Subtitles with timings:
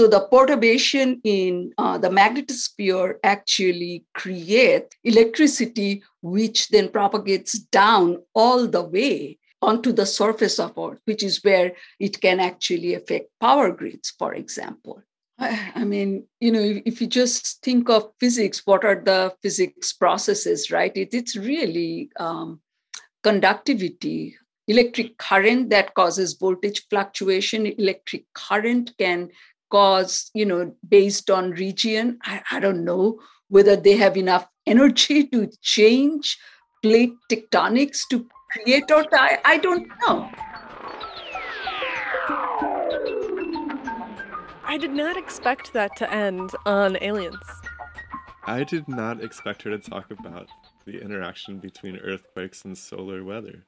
[0.00, 8.66] So the perturbation in uh, the magnetosphere actually create electricity, which then propagates down all
[8.66, 13.70] the way onto the surface of Earth, which is where it can actually affect power
[13.72, 15.02] grids, for example.
[15.38, 20.70] I mean, you know, if you just think of physics, what are the physics processes,
[20.70, 20.96] right?
[20.96, 22.62] It, it's really um,
[23.22, 24.34] conductivity,
[24.66, 27.66] electric current that causes voltage fluctuation.
[27.66, 29.28] Electric current can
[29.70, 32.18] cause, you know, based on region.
[32.22, 36.38] I, I don't know whether they have enough energy to change
[36.82, 39.38] plate tectonics to create or die.
[39.44, 40.30] I don't know.
[44.64, 47.36] I did not expect that to end on aliens.
[48.44, 50.48] I did not expect her to talk about
[50.86, 53.66] the interaction between earthquakes and solar weather.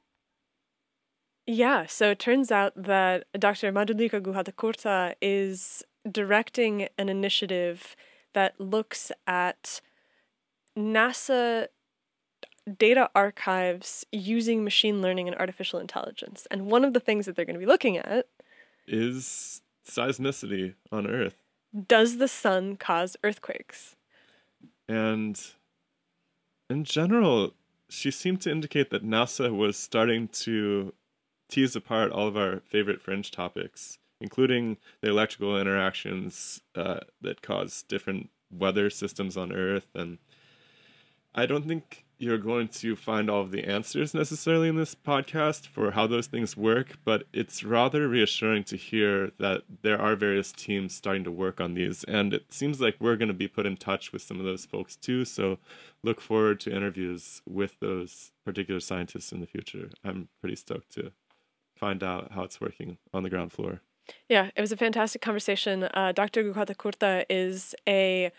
[1.45, 3.71] Yeah, so it turns out that Dr.
[3.73, 7.95] Madhulika Guhathakurta is directing an initiative
[8.33, 9.81] that looks at
[10.77, 11.67] NASA
[12.77, 16.47] data archives using machine learning and artificial intelligence.
[16.49, 18.27] And one of the things that they're going to be looking at
[18.87, 21.35] is seismicity on Earth.
[21.87, 23.95] Does the sun cause earthquakes?
[24.87, 25.39] And
[26.69, 27.53] in general,
[27.89, 30.93] she seemed to indicate that NASA was starting to
[31.49, 37.83] tease apart all of our favorite fringe topics, including the electrical interactions uh, that cause
[37.83, 39.87] different weather systems on Earth.
[39.93, 40.17] And
[41.35, 45.67] I don't think you're going to find all of the answers necessarily in this podcast
[45.67, 50.53] for how those things work, but it's rather reassuring to hear that there are various
[50.53, 52.05] teams starting to work on these.
[52.05, 54.65] And it seems like we're going to be put in touch with some of those
[54.65, 55.25] folks too.
[55.25, 55.57] So
[56.01, 59.89] look forward to interviews with those particular scientists in the future.
[60.03, 61.11] I'm pretty stoked to
[61.75, 63.81] find out how it's working on the ground floor.
[64.29, 65.83] Yeah, it was a fantastic conversation.
[65.83, 66.43] Uh, Dr.
[66.43, 68.31] Guhathakurta is a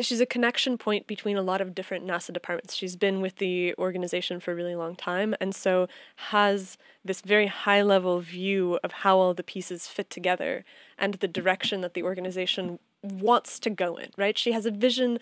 [0.00, 2.74] she's a connection point between a lot of different NASA departments.
[2.74, 7.46] She's been with the organization for a really long time and so has this very
[7.46, 10.64] high level view of how all the pieces fit together
[10.98, 14.36] and the direction that the organization wants to go in, right?
[14.36, 15.18] She has a vision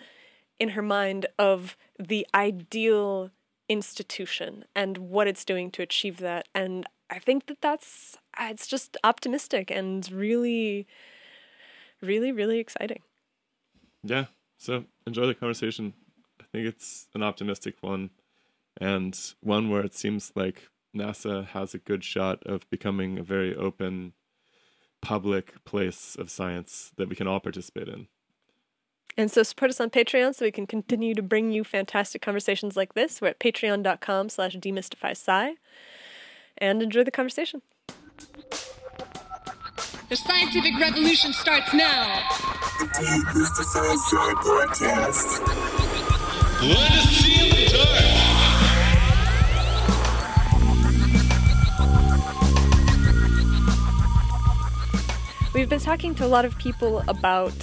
[0.59, 3.29] in her mind of the ideal
[3.69, 8.67] institution and what it's doing to achieve that and I think that that's uh, it's
[8.67, 10.87] just optimistic and really
[12.01, 13.01] really really exciting.
[14.03, 14.25] Yeah,
[14.57, 15.93] so enjoy the conversation.
[16.39, 18.09] I think it's an optimistic one
[18.79, 23.55] and one where it seems like NASA has a good shot of becoming a very
[23.55, 24.13] open
[25.01, 28.07] public place of science that we can all participate in.
[29.17, 32.75] And so support us on Patreon so we can continue to bring you fantastic conversations
[32.75, 33.21] like this.
[33.21, 35.15] We're at patreon.com slash demystify
[36.63, 37.61] and enjoy the conversation.
[40.07, 42.21] The scientific revolution starts now.
[42.95, 45.29] Demystify Sci podcast.
[46.61, 48.03] Let us see in the dark.
[55.53, 57.53] We've been talking to a lot of people about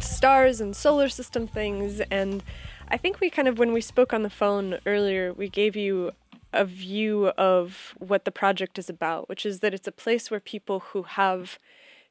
[0.00, 2.42] stars and solar system things, and
[2.88, 6.10] I think we kind of, when we spoke on the phone earlier, we gave you
[6.54, 10.40] a view of what the project is about, which is that it's a place where
[10.40, 11.58] people who have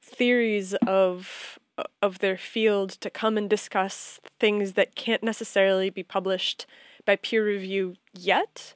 [0.02, 1.58] theories of
[2.04, 6.68] of their field to come and discuss things that can't necessarily be published
[7.04, 8.76] by peer review yet.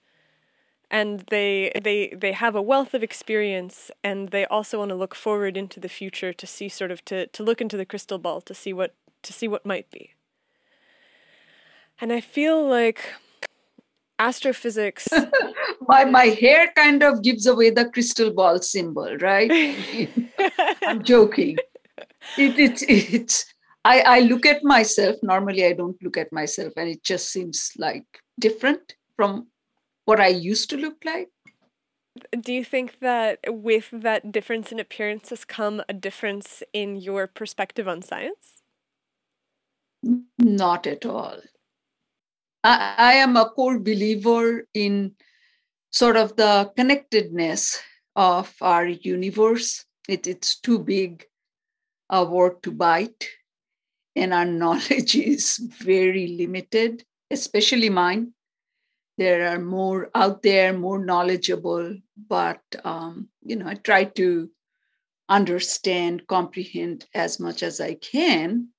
[0.90, 5.14] And they they they have a wealth of experience and they also want to look
[5.14, 8.42] forward into the future to see sort of to to look into the crystal ball
[8.42, 10.14] to see what to see what might be.
[12.00, 13.14] And i feel like
[14.20, 15.08] astrophysics.
[15.88, 19.52] my my hair kind of gives away the crystal ball symbol, right?
[20.84, 21.58] I'm joking.
[22.38, 23.46] It, it, it's
[23.86, 25.16] I, I look at myself.
[25.24, 28.06] Normally I don't look at myself, and it just seems like
[28.40, 29.48] different from
[30.06, 31.30] what I used to look like.
[32.40, 37.28] Do you think that with that difference in appearance has come a difference in your
[37.28, 38.64] perspective on science?
[40.38, 41.40] Not at all.
[42.64, 45.14] I, I am a core believer in
[45.92, 47.80] sort of the connectedness
[48.16, 49.86] of our universe.
[50.08, 51.26] It, it's too big
[52.10, 53.28] a word to bite,
[54.16, 58.34] and our knowledge is very limited, especially mine.
[59.18, 61.98] There are more out there, more knowledgeable,
[62.30, 64.50] but um, you know, I try to
[65.28, 68.70] understand, comprehend as much as I can.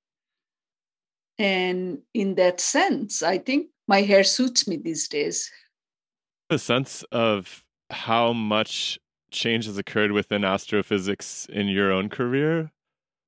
[1.39, 5.51] And in that sense, I think my hair suits me these days.
[6.51, 8.99] A sense of how much
[9.31, 12.71] change has occurred within astrophysics in your own career?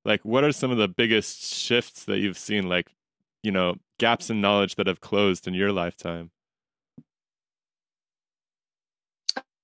[0.05, 2.87] Like what are some of the biggest shifts that you've seen like
[3.43, 6.31] you know gaps in knowledge that have closed in your lifetime?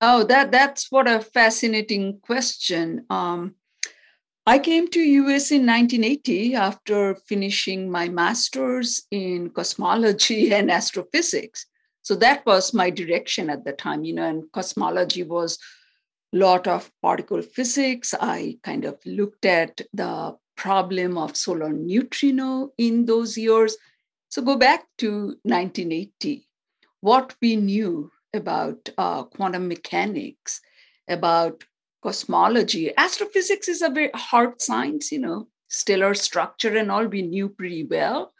[0.00, 3.04] Oh that that's what a fascinating question.
[3.10, 3.56] Um,
[4.50, 5.00] i came to
[5.36, 11.66] us in 1980 after finishing my master's in cosmology and astrophysics
[12.02, 15.58] so that was my direction at the time you know and cosmology was
[16.34, 18.14] a lot of particle physics.
[18.20, 23.76] I kind of looked at the problem of solar neutrino in those years.
[24.28, 26.46] So go back to 1980.
[27.00, 30.60] What we knew about uh, quantum mechanics,
[31.08, 31.64] about
[32.02, 37.48] cosmology, astrophysics is a very hard science, you know, stellar structure and all we knew
[37.48, 38.32] pretty well.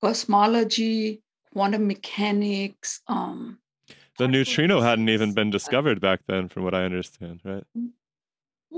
[0.00, 1.22] Cosmology,
[1.52, 3.58] quantum mechanics, um,
[4.18, 7.62] the neutrino hadn't even been discovered back then, from what I understand, right?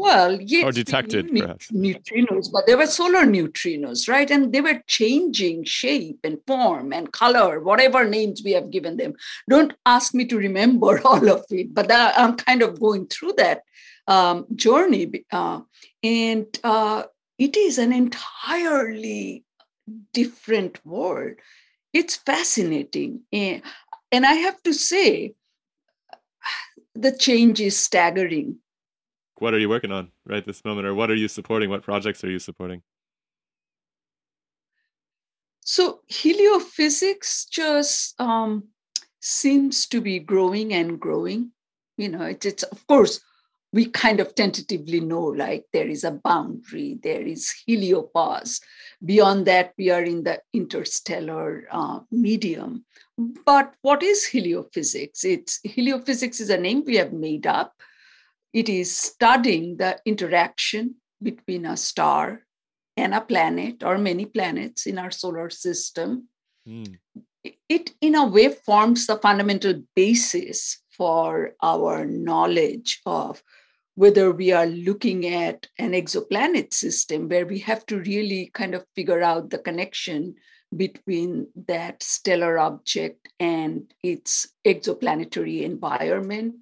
[0.01, 1.71] Well, yes, or detected, perhaps.
[1.71, 4.31] Neutrinos, but they were solar neutrinos, right?
[4.31, 9.13] And they were changing shape and form and color, whatever names we have given them.
[9.51, 13.61] Don't ask me to remember all of it, but I'm kind of going through that
[14.07, 15.27] um, journey.
[15.31, 15.61] Uh,
[16.03, 17.03] and uh,
[17.39, 19.45] it is an entirely
[20.15, 21.35] different world.
[21.93, 23.21] It's fascinating.
[23.35, 23.61] And
[24.11, 25.35] and I have to say,
[26.95, 28.61] the change is staggering.
[29.41, 31.71] What are you working on right this moment, or what are you supporting?
[31.71, 32.83] What projects are you supporting?
[35.63, 38.69] So, heliophysics just um,
[39.21, 41.53] seems to be growing and growing.
[41.97, 43.21] You know, it, it's of course
[43.73, 48.61] we kind of tentatively know like there is a boundary, there is heliopause.
[49.05, 52.85] Beyond that, we are in the interstellar uh, medium.
[53.47, 55.25] But what is heliophysics?
[55.25, 57.75] It's heliophysics is a name we have made up.
[58.53, 62.43] It is studying the interaction between a star
[62.97, 66.29] and a planet or many planets in our solar system.
[66.67, 66.99] Mm.
[67.69, 73.43] It, in a way, forms the fundamental basis for our knowledge of
[73.95, 78.85] whether we are looking at an exoplanet system where we have to really kind of
[78.95, 80.35] figure out the connection
[80.77, 86.55] between that stellar object and its exoplanetary environment,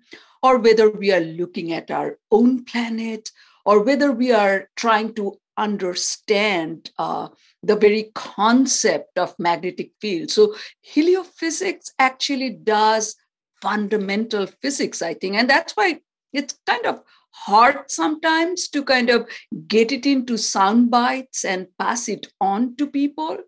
[0.43, 3.31] or whether we are looking at our own planet,
[3.64, 7.29] or whether we are trying to understand uh,
[7.62, 10.31] the very concept of magnetic field.
[10.31, 10.55] So,
[10.94, 13.17] heliophysics actually does
[13.61, 15.35] fundamental physics, I think.
[15.35, 16.00] And that's why
[16.32, 19.29] it's kind of hard sometimes to kind of
[19.67, 23.38] get it into sound bites and pass it on to people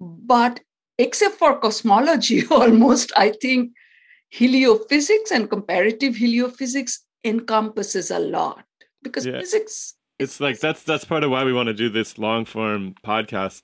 [0.00, 0.60] but
[0.98, 3.72] except for cosmology, almost, I think
[4.32, 8.64] heliophysics and comparative heliophysics encompasses a lot
[9.02, 9.38] because yeah.
[9.38, 9.94] physics.
[10.18, 13.62] It's like that's that's part of why we want to do this long form podcast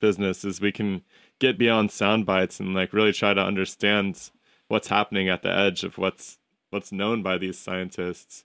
[0.00, 1.02] business is we can
[1.38, 4.30] get beyond sound bites and like really try to understand
[4.68, 6.38] what's happening at the edge of what's
[6.70, 8.44] what's known by these scientists.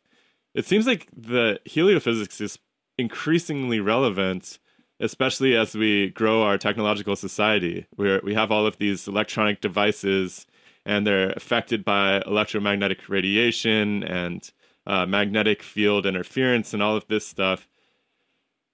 [0.54, 2.60] It seems like the heliophysics is
[2.98, 4.60] increasingly relevant
[5.00, 10.46] especially as we grow our technological society, where we have all of these electronic devices
[10.86, 14.52] and they're affected by electromagnetic radiation and
[14.88, 17.68] uh, magnetic field interference and all of this stuff.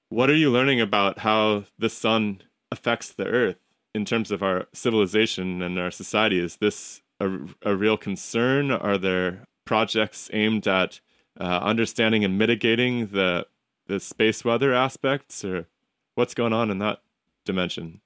[0.10, 2.42] What are you learning about how the sun
[2.72, 3.58] affects the earth
[3.96, 6.40] in terms of our civilization and our society?
[6.40, 7.30] Is this a,
[7.62, 8.72] a real concern?
[8.72, 11.00] Are there projects aimed at
[11.40, 13.48] uh, understanding and mitigating the
[13.88, 15.68] the space weather aspects or
[16.16, 17.02] what's going on in that
[17.46, 18.02] dimension?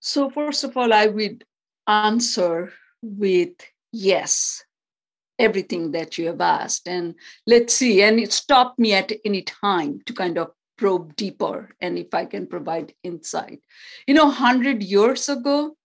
[0.00, 1.44] So, first of all, I would
[1.86, 3.54] answer with
[3.92, 4.64] yes,
[5.38, 6.88] everything that you have asked.
[6.88, 7.14] And
[7.46, 11.98] let's see, and it stopped me at any time to kind of probe deeper and
[11.98, 13.60] if I can provide insight.
[14.06, 15.76] You know, 100 years ago,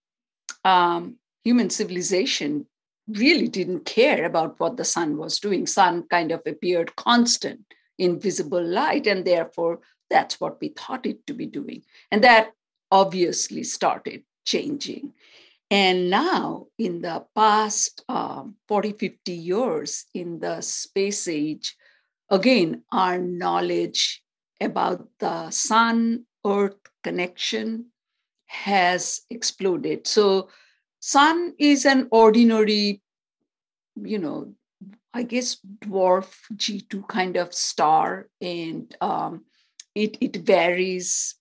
[0.64, 2.68] um, human civilization
[3.08, 5.68] really didn't care about what the sun was doing.
[5.68, 7.62] Sun kind of appeared constant
[8.00, 9.08] invisible light.
[9.08, 9.80] And therefore,
[10.10, 11.84] that's what we thought it to be doing.
[12.12, 12.52] And that
[12.94, 15.14] obviously started changing.
[15.72, 21.76] And now, in the past um, 40, 50 years in the space age,
[22.30, 24.22] again, our knowledge
[24.62, 27.88] about the sun earth connection
[28.46, 30.06] has exploded.
[30.06, 30.50] So,
[31.00, 33.02] sun is an ordinary,
[33.96, 34.54] you know,
[35.16, 39.46] I guess, dwarf G2 kind of star, and um,
[39.96, 41.36] it, it varies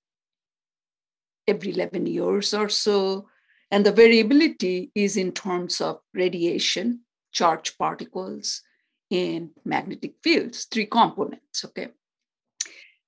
[1.47, 3.29] every 11 years or so.
[3.71, 7.01] And the variability is in terms of radiation,
[7.33, 8.63] charged particles,
[9.11, 11.65] and magnetic fields, three components.
[11.65, 11.89] Okay.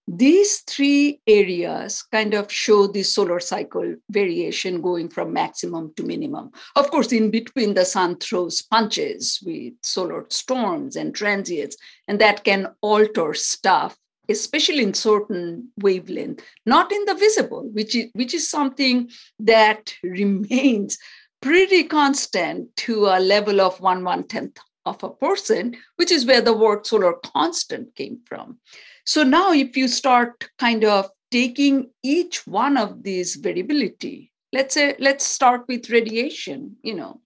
[0.06, 6.50] These three areas kind of show the solar cycle variation going from maximum to minimum.
[6.76, 12.44] Of course, in between, the sun throws punches with solar storms and transients, and that
[12.44, 13.96] can alter stuff,
[14.28, 20.98] especially in certain wavelength, not in the visible, which is, which is something that remains
[21.40, 26.40] pretty constant to a level of one one tenth of a percent, which is where
[26.40, 28.58] the word solar constant came from.
[29.06, 34.94] So now, if you start kind of taking each one of these variability, let's say,
[34.98, 37.20] let's start with radiation, you know,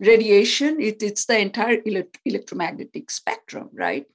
[0.00, 1.78] radiation, it, it's the entire
[2.24, 4.06] electromagnetic spectrum, right?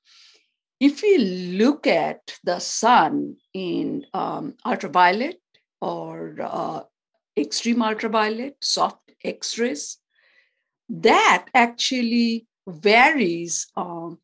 [0.79, 5.41] If we look at the sun in um, ultraviolet
[5.81, 6.81] or uh,
[7.37, 9.97] extreme ultraviolet, soft X rays,
[10.87, 14.19] that actually varies um,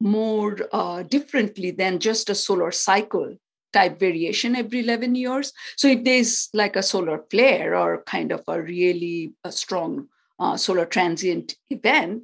[0.00, 3.36] more uh, differently than just a solar cycle
[3.72, 5.52] type variation every 11 years.
[5.76, 10.08] So if there's like a solar flare or kind of a really a strong
[10.38, 12.22] uh, solar transient event,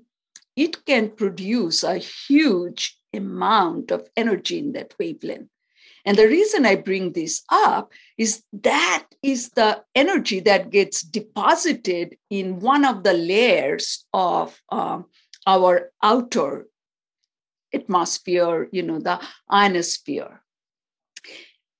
[0.56, 5.48] it can produce a huge amount of energy in that wavelength.
[6.04, 12.16] And the reason I bring this up is that is the energy that gets deposited
[12.28, 15.06] in one of the layers of um,
[15.46, 16.66] our outer
[17.72, 20.42] atmosphere, you know, the ionosphere.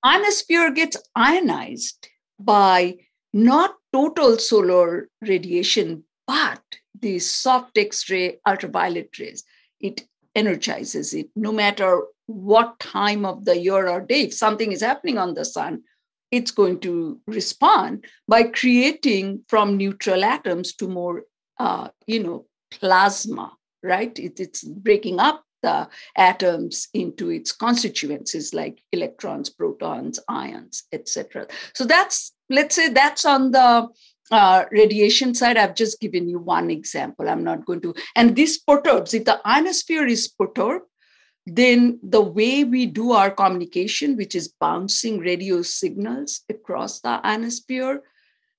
[0.05, 2.07] Ionosphere gets ionized
[2.39, 2.95] by
[3.33, 6.61] not total solar radiation, but
[7.03, 9.43] the soft X-ray ultraviolet rays.
[9.81, 14.21] It energizes it no matter what time of the year or day.
[14.21, 15.83] If something is happening on the sun,
[16.31, 21.23] it's going to respond by creating from neutral atoms to more,
[21.59, 23.51] uh, you know, plasma,
[23.83, 24.17] right?
[24.17, 31.47] It, it's breaking up the atoms into its constituencies like electrons, protons, ions, etc.
[31.75, 33.89] So that's, let's say that's on the
[34.31, 35.57] uh, radiation side.
[35.57, 37.29] I've just given you one example.
[37.29, 40.85] I'm not going to, and this perturbs, if the ionosphere is perturbed,
[41.45, 48.01] then the way we do our communication, which is bouncing radio signals across the ionosphere,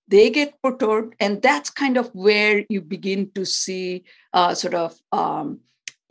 [0.06, 1.14] they get perturbed.
[1.18, 4.04] And that's kind of where you begin to see
[4.34, 5.60] uh, sort of um,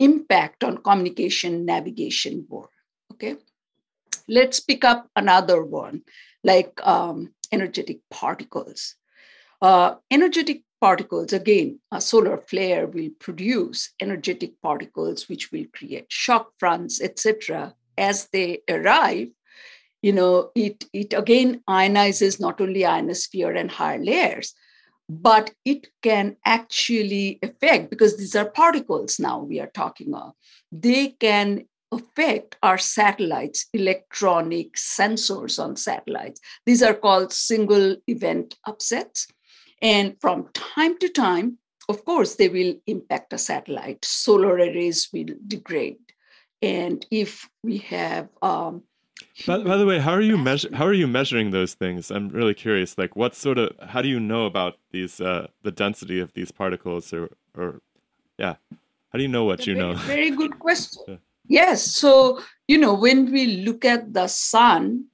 [0.00, 2.70] impact on communication navigation board.
[3.12, 3.36] Okay,
[4.28, 6.02] let's pick up another one
[6.42, 8.96] like um, energetic particles.
[9.64, 16.50] Uh, energetic particles, again, a solar flare will produce energetic particles which will create shock
[16.58, 17.74] fronts, etc.
[17.96, 19.28] As they arrive,
[20.02, 24.52] you know, it, it again ionizes not only ionosphere and higher layers,
[25.08, 30.34] but it can actually affect, because these are particles now we are talking of,
[30.70, 36.38] they can affect our satellites, electronic sensors on satellites.
[36.66, 39.26] These are called single event upsets.
[39.84, 41.58] And from time to time,
[41.90, 44.02] of course, they will impact a satellite.
[44.02, 45.98] Solar arrays will degrade.
[46.62, 48.82] And if we have um,
[49.46, 52.10] by, by the way, how are you measure how are you measuring those things?
[52.10, 52.96] I'm really curious.
[52.96, 56.50] Like, what sort of how do you know about these uh, the density of these
[56.50, 57.82] particles, or or
[58.38, 58.54] yeah,
[59.10, 59.94] how do you know what you very, know?
[59.98, 61.02] Very good question.
[61.06, 61.16] yeah.
[61.46, 65.06] Yes, so you know when we look at the sun,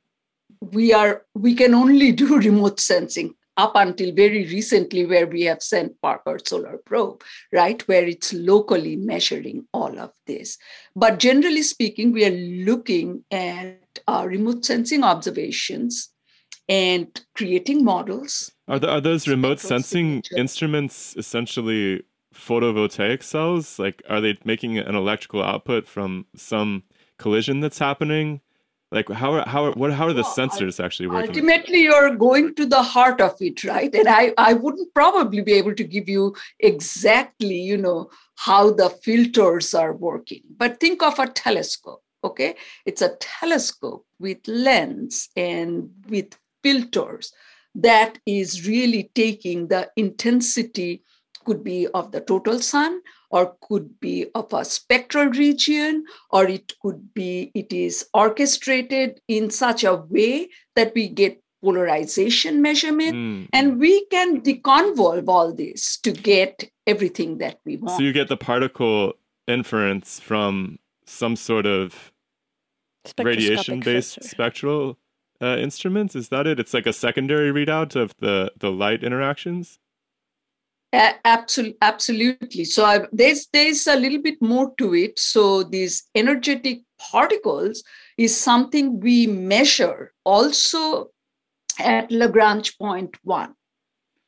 [0.61, 5.63] we are we can only do remote sensing up until very recently, where we have
[5.63, 10.57] sent Parker Solar Probe, right, where it's locally measuring all of this.
[10.97, 16.11] But generally speaking, we are looking at uh, remote sensing observations
[16.69, 18.51] and creating models.
[18.67, 22.03] Are, the, are those remote sensing instruments essentially
[22.35, 23.79] photovoltaic cells?
[23.79, 26.85] Like, are they making an electrical output from some
[27.19, 28.41] collision that's happening?
[28.93, 31.29] Like how are how what how are the well, sensors actually working?
[31.31, 33.95] ultimately you're going to the heart of it right?
[33.95, 38.89] And i i wouldn't probably be able to give you exactly you know how the
[38.89, 40.43] filters are working.
[40.57, 42.57] But think of a telescope okay?
[42.87, 47.33] It's a telescope with lens and with filters
[47.75, 51.03] that is really taking the intensity
[51.45, 56.73] could be of the total sun or could be of a spectral region, or it
[56.83, 63.49] could be, it is orchestrated in such a way that we get polarization measurement mm.
[63.53, 67.99] and we can deconvolve all this to get everything that we want.
[67.99, 69.15] So you get the particle
[69.47, 72.13] inference from some sort of
[73.19, 74.99] radiation based spectral
[75.43, 79.79] uh, instruments is that it it's like a secondary readout of the the light interactions
[80.93, 82.65] absolutely, absolutely.
[82.65, 85.19] So I, there's there's a little bit more to it.
[85.19, 87.83] So these energetic particles
[88.19, 91.11] is something we measure also
[91.79, 93.55] at Lagrange point one.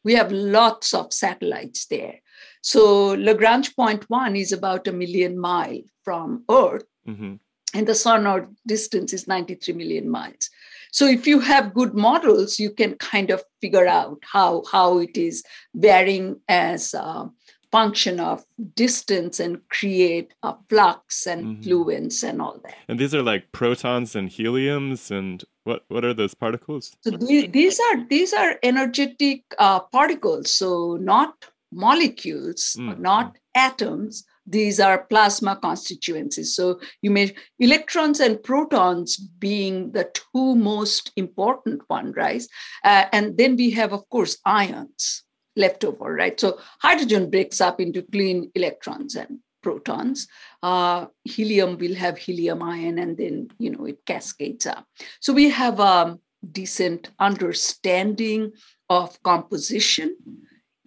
[0.04, 2.20] We have lots of satellites there.
[2.62, 7.34] So Lagrange point one is about a million mile from Earth, mm-hmm.
[7.74, 10.48] and the sun or distance is 93 million miles.
[10.92, 15.16] So if you have good models, you can kind of figure out how, how it
[15.16, 15.42] is
[15.74, 17.30] varying as a
[17.72, 18.44] function of
[18.74, 21.62] distance and create a flux and mm-hmm.
[21.62, 22.74] fluence and all that.
[22.86, 26.94] And these are like protons and heliums and what what are those particles?
[27.00, 30.54] So these are these are energetic uh, particles.
[30.54, 31.34] So not
[31.72, 32.98] molecules, mm.
[32.98, 36.54] not atoms, these are plasma constituencies.
[36.56, 42.42] So you may electrons and protons being the two most important one, right?
[42.84, 45.22] Uh, and then we have, of course, ions
[45.56, 46.38] left over, right?
[46.40, 50.26] So hydrogen breaks up into clean electrons and protons.
[50.62, 54.86] Uh, helium will have helium ion, and then you know it cascades up.
[55.20, 56.18] So we have a
[56.50, 58.52] decent understanding
[58.88, 60.16] of composition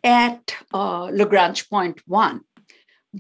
[0.04, 2.42] at uh, Lagrange point one.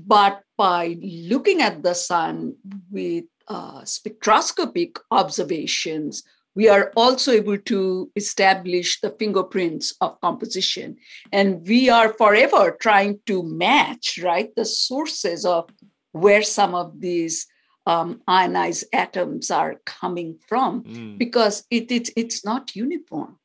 [0.06, 2.56] But by looking at the sun
[2.92, 6.24] with uh, spectroscopic observations,
[6.56, 10.98] we are also able to establish the fingerprints of composition.
[11.32, 15.70] And we are forever trying to match, right, the sources of
[16.12, 17.46] where some of these
[17.86, 21.18] um, ionized atoms are coming from mm.
[21.18, 23.38] because it, it, it's not uniform.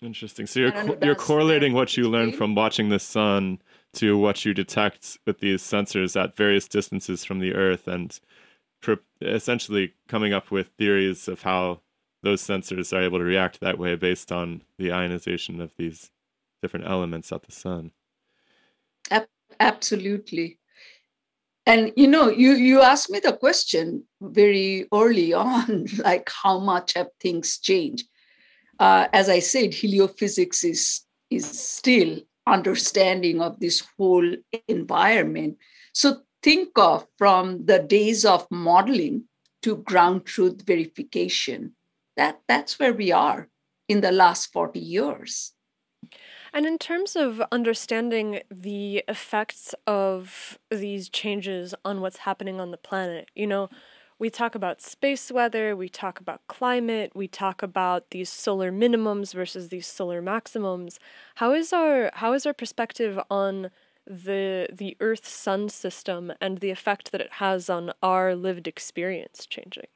[0.00, 0.46] Interesting.
[0.46, 3.60] So you're, co- you're correlating what you learned from watching the sun
[3.94, 8.18] to what you detect with these sensors at various distances from the Earth and
[9.20, 11.80] essentially coming up with theories of how
[12.22, 16.10] those sensors are able to react that way based on the ionization of these
[16.60, 17.92] different elements at the sun.
[19.60, 20.58] Absolutely.
[21.66, 26.94] And you know, you you asked me the question very early on, like how much
[26.94, 28.08] have things changed?
[28.80, 34.36] Uh, as I said, heliophysics is is still understanding of this whole
[34.68, 35.58] environment.
[35.92, 39.24] So think of from the days of modeling
[39.62, 41.74] to ground truth verification.
[42.16, 43.48] That, that's where we are
[43.88, 45.52] in the last 40 years.
[46.52, 52.76] And in terms of understanding the effects of these changes on what's happening on the
[52.76, 53.70] planet, you know,
[54.22, 59.34] we talk about space weather, we talk about climate, we talk about these solar minimums
[59.34, 61.00] versus these solar maximums.
[61.34, 63.72] How is our how is our perspective on
[64.06, 69.44] the the Earth Sun system and the effect that it has on our lived experience
[69.44, 69.90] changing?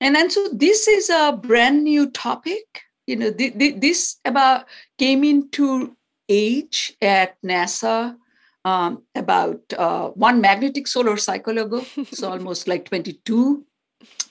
[0.00, 2.84] And then so this is a brand new topic.
[3.08, 5.96] You know, th- th- this about came into
[6.28, 8.16] age at NASA
[8.64, 13.64] um, about uh, one magnetic solar cycle ago, so almost like 22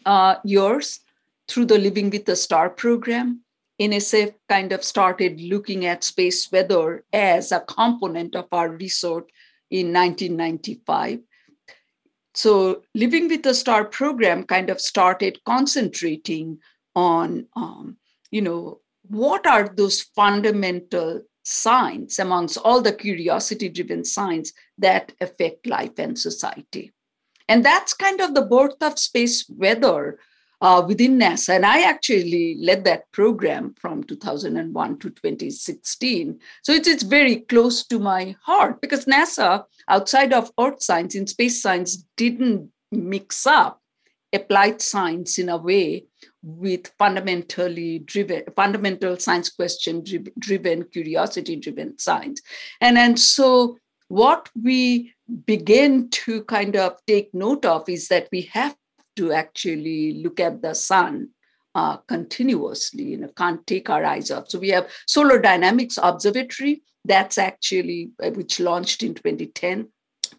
[0.06, 1.00] uh, years
[1.48, 3.42] through the Living with the Star program.
[3.80, 9.28] NSF kind of started looking at space weather as a component of our research
[9.72, 11.20] in 1995.
[12.34, 16.60] So, Living with the Star program kind of started concentrating
[16.96, 17.98] on, um,
[18.30, 25.68] you know, what are those fundamental signs amongst all the curiosity driven signs that affect
[25.68, 26.92] life and society.
[27.48, 30.20] And that's kind of the birth of space weather
[30.62, 31.56] uh, within NASA.
[31.56, 36.40] And I actually led that program from 2001 to 2016.
[36.64, 41.26] So it's, it's very close to my heart because NASA, outside of earth science, in
[41.28, 43.82] space science, didn't mix up
[44.34, 46.06] applied science in a way
[46.44, 50.04] with fundamentally driven fundamental science question
[50.40, 52.42] driven curiosity driven science.
[52.80, 53.78] And and so
[54.08, 55.14] what we
[55.46, 58.76] begin to kind of take note of is that we have
[59.16, 61.30] to actually look at the sun
[61.76, 64.50] uh, continuously you know can't take our eyes off.
[64.50, 69.88] So we have solar dynamics observatory that's actually uh, which launched in 2010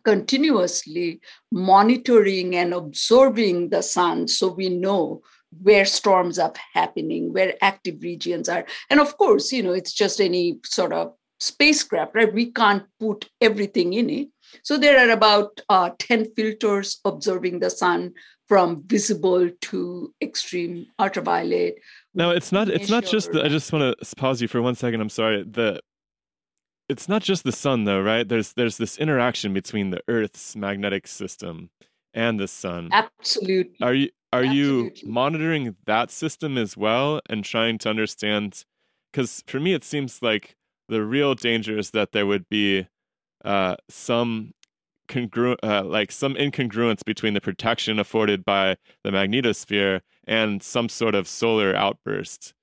[0.04, 4.26] continuously monitoring and observing the sun.
[4.28, 5.22] So we know
[5.60, 8.64] where storms are happening, where active regions are.
[8.90, 12.32] And of course, you know, it's just any sort of spacecraft, right?
[12.32, 14.28] We can't put everything in it.
[14.62, 18.14] So there are about uh, 10 filters observing the sun
[18.48, 21.76] from visible to extreme ultraviolet.
[22.14, 24.74] Now it's not it's not just the, I just want to pause you for one
[24.74, 25.00] second.
[25.00, 25.42] I'm sorry.
[25.42, 25.80] The
[26.88, 28.28] it's not just the sun though, right?
[28.28, 31.70] There's there's this interaction between the Earth's magnetic system
[32.14, 32.88] and the sun.
[32.92, 33.76] Absolutely.
[33.80, 35.02] Are you are Absolutely.
[35.02, 38.64] you monitoring that system as well and trying to understand?
[39.12, 40.56] Because for me, it seems like
[40.88, 42.86] the real danger is that there would be
[43.44, 44.52] uh, some
[45.08, 51.14] congru- uh, like some incongruence between the protection afforded by the magnetosphere and some sort
[51.14, 52.54] of solar outburst.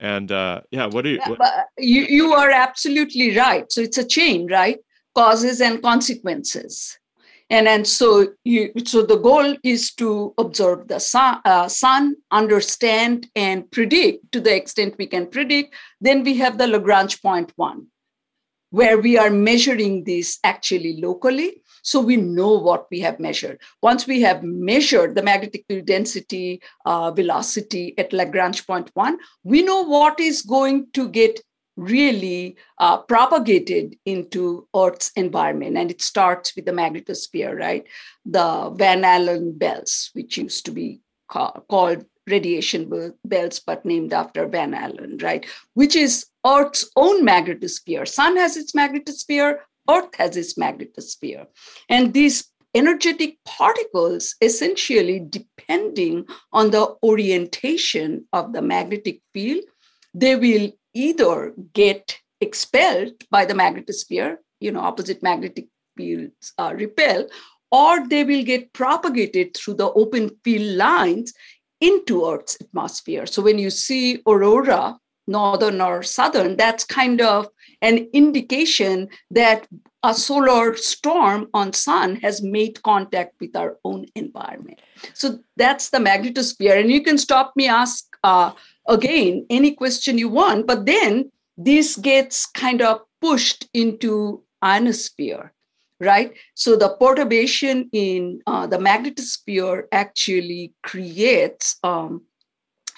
[0.00, 1.20] And uh, yeah, what do you?
[1.26, 3.70] What- you, you are absolutely right.
[3.70, 4.78] So it's a chain, right?
[5.14, 6.98] Causes and consequences.
[7.52, 13.28] And, and so you so the goal is to observe the sun, uh, sun, understand
[13.36, 15.74] and predict to the extent we can predict.
[16.00, 17.88] Then we have the Lagrange point one,
[18.70, 21.62] where we are measuring this actually locally.
[21.82, 23.60] So we know what we have measured.
[23.82, 29.62] Once we have measured the magnetic field density, uh, velocity at Lagrange point one, we
[29.62, 31.40] know what is going to get
[31.76, 35.76] really uh, propagated into Earth's environment.
[35.76, 37.84] And it starts with the magnetosphere, right?
[38.24, 44.46] The Van Allen belts, which used to be ca- called radiation belts, but named after
[44.46, 45.46] Van Allen, right?
[45.74, 48.06] Which is Earth's own magnetosphere.
[48.06, 49.56] Sun has its magnetosphere,
[49.90, 51.46] Earth has its magnetosphere.
[51.88, 59.64] And these energetic particles, essentially depending on the orientation of the magnetic field,
[60.14, 67.26] they will either get expelled by the magnetosphere, you know, opposite magnetic fields uh, repel,
[67.70, 71.32] or they will get propagated through the open field lines
[71.80, 73.26] into Earth's atmosphere.
[73.26, 77.48] So when you see aurora, northern or southern, that's kind of
[77.80, 79.66] an indication that
[80.02, 84.80] a solar storm on sun has made contact with our own environment.
[85.14, 86.78] So that's the magnetosphere.
[86.80, 88.52] And you can stop me, ask uh,
[88.88, 95.52] again any question you want, but then this gets kind of pushed into ionosphere,
[96.00, 96.32] right?
[96.54, 102.22] So the perturbation in uh, the magnetosphere actually creates um,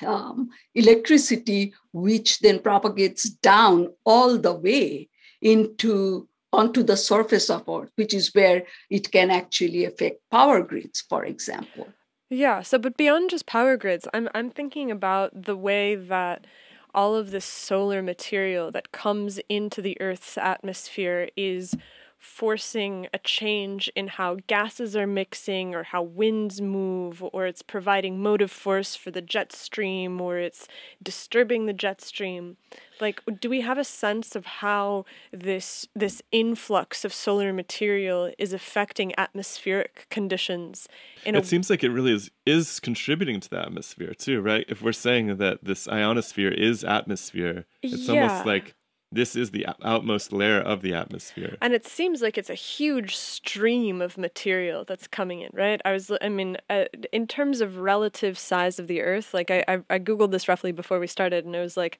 [0.04, 5.08] um, electricity, which then propagates down all the way
[5.42, 11.00] into onto the surface of Earth, which is where it can actually affect power grids,
[11.00, 11.88] for example.
[12.34, 16.46] Yeah, so but beyond just power grids, I'm I'm thinking about the way that
[16.92, 21.76] all of this solar material that comes into the Earth's atmosphere is
[22.24, 28.22] forcing a change in how gases are mixing or how winds move or it's providing
[28.22, 30.66] motive force for the jet stream or it's
[31.02, 32.56] disturbing the jet stream
[33.00, 38.54] like do we have a sense of how this this influx of solar material is
[38.54, 40.88] affecting atmospheric conditions
[41.26, 44.64] in it a seems like it really is is contributing to the atmosphere too, right?
[44.68, 48.14] If we're saying that this ionosphere is atmosphere, it's Yeah.
[48.14, 48.74] almost like
[49.14, 51.56] this is the outmost layer of the atmosphere.
[51.60, 55.92] and it seems like it's a huge stream of material that's coming in right i
[55.92, 59.78] was i mean uh, in terms of relative size of the earth like I, I
[59.90, 61.98] i googled this roughly before we started and it was like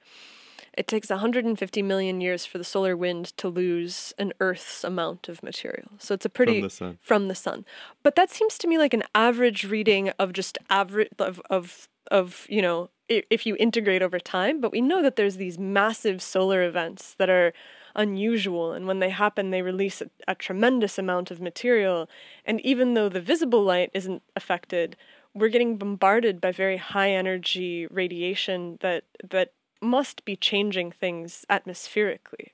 [0.77, 5.41] it takes 150 million years for the solar wind to lose an earth's amount of
[5.41, 5.89] material.
[5.97, 6.97] So it's a pretty from the sun.
[7.01, 7.65] from the sun.
[8.03, 12.45] But that seems to me like an average reading of just average of of of
[12.49, 14.59] you know if you integrate over time.
[14.59, 17.53] But we know that there's these massive solar events that are
[17.97, 22.09] unusual and when they happen they release a, a tremendous amount of material.
[22.43, 24.97] And even though the visible light isn't affected
[25.35, 32.51] we're getting bombarded by very high energy radiation that that must be changing things atmospherically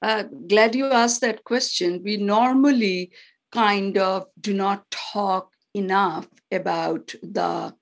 [0.00, 2.02] Uh, glad you asked that question.
[2.02, 3.12] We normally
[3.52, 7.74] kind of do not talk enough about the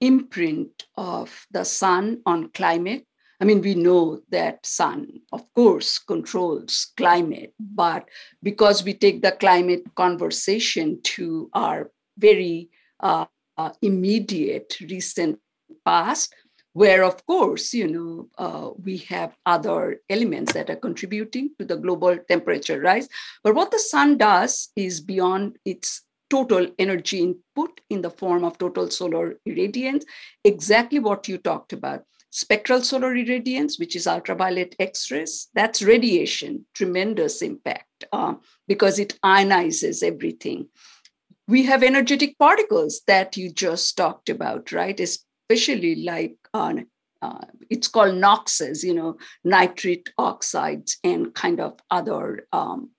[0.00, 3.06] imprint of the sun on climate.
[3.40, 8.08] I mean, we know that sun, of course, controls climate, but
[8.42, 12.68] because we take the climate conversation to our very
[13.00, 13.24] uh,
[13.56, 15.38] uh, immediate recent
[15.84, 16.34] past,
[16.72, 21.76] where of course you know uh, we have other elements that are contributing to the
[21.76, 23.08] global temperature rise.
[23.42, 28.56] But what the sun does is beyond its total energy input in the form of
[28.56, 30.04] total solar irradiance
[30.44, 37.42] exactly what you talked about spectral solar irradiance which is ultraviolet x-rays that's radiation tremendous
[37.42, 38.34] impact uh,
[38.68, 40.68] because it ionizes everything.
[41.48, 44.98] We have energetic particles that you just talked about right
[45.50, 46.74] especially like uh,
[47.22, 52.90] uh, it's called NOxes, you know, nitrate oxides and kind of other um,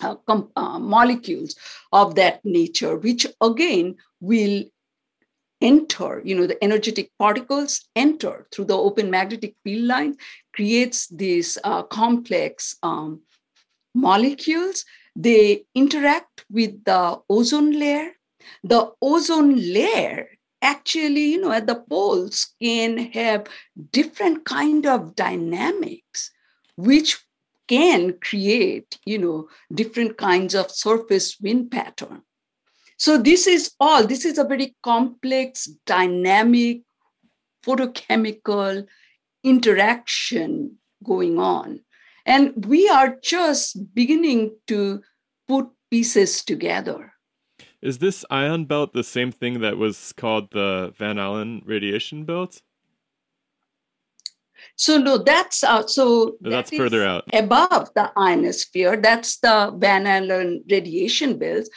[0.00, 1.54] uh, com- uh, molecules
[1.92, 4.64] of that nature, which again will
[5.60, 10.16] enter, you know, the energetic particles enter through the open magnetic field line,
[10.54, 13.20] creates these uh, complex um,
[13.94, 14.84] molecules.
[15.14, 18.12] They interact with the ozone layer.
[18.62, 20.28] The ozone layer
[20.62, 23.46] actually, you know, at the poles can have
[23.92, 26.30] different kind of dynamics,
[26.76, 27.18] which
[27.68, 32.22] can create, you know, different kinds of surface wind pattern.
[32.96, 36.82] So this is all, this is a very complex, dynamic,
[37.64, 38.86] photochemical
[39.44, 41.80] interaction going on.
[42.26, 45.02] And we are just beginning to
[45.46, 47.12] put pieces together.
[47.80, 52.60] Is this ion belt the same thing that was called the Van Allen radiation belt?
[54.74, 58.96] So no, that's uh, so that's further out above the ionosphere.
[58.96, 61.68] That's the Van Allen radiation belt,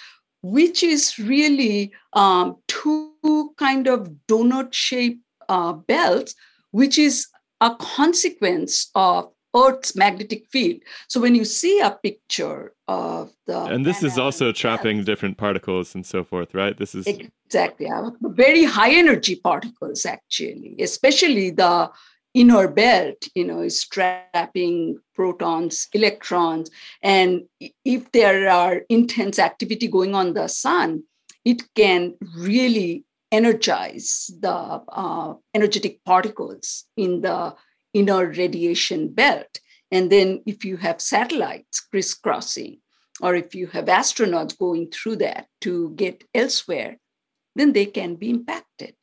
[0.42, 6.34] which is really um, two kind of donut-shaped uh, belts,
[6.72, 7.28] which is
[7.60, 10.82] a consequence of Earth's magnetic field.
[11.08, 15.94] So when you see a picture of the and this is also trapping different particles
[15.96, 16.78] and so forth, right?
[16.78, 18.10] This is exactly yeah.
[18.22, 21.92] very high energy particles, actually, especially the
[22.34, 23.28] inner belt.
[23.36, 26.70] You know, is trapping protons, electrons,
[27.02, 27.44] and
[27.84, 31.04] if there are intense activity going on the sun,
[31.44, 37.56] it can really energize the uh, energetic particles in the
[37.94, 39.60] inner radiation belt.
[39.92, 42.80] And then if you have satellites crisscrossing,
[43.22, 46.98] or if you have astronauts going through that to get elsewhere,
[47.56, 48.96] then they can be impacted.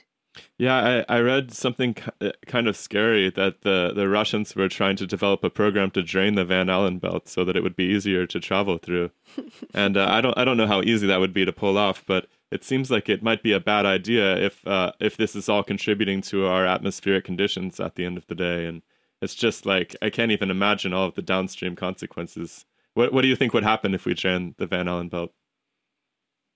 [0.57, 4.96] Yeah, I, I read something uh, kind of scary that the, the Russians were trying
[4.96, 7.85] to develop a program to drain the Van Allen belt so that it would be
[7.85, 9.11] easier to travel through.
[9.74, 12.05] and uh, I don't I don't know how easy that would be to pull off,
[12.07, 15.48] but it seems like it might be a bad idea if uh, if this is
[15.48, 18.66] all contributing to our atmospheric conditions at the end of the day.
[18.66, 18.82] And
[19.20, 22.64] it's just like I can't even imagine all of the downstream consequences.
[22.94, 25.32] What what do you think would happen if we ran the Van Allen belt?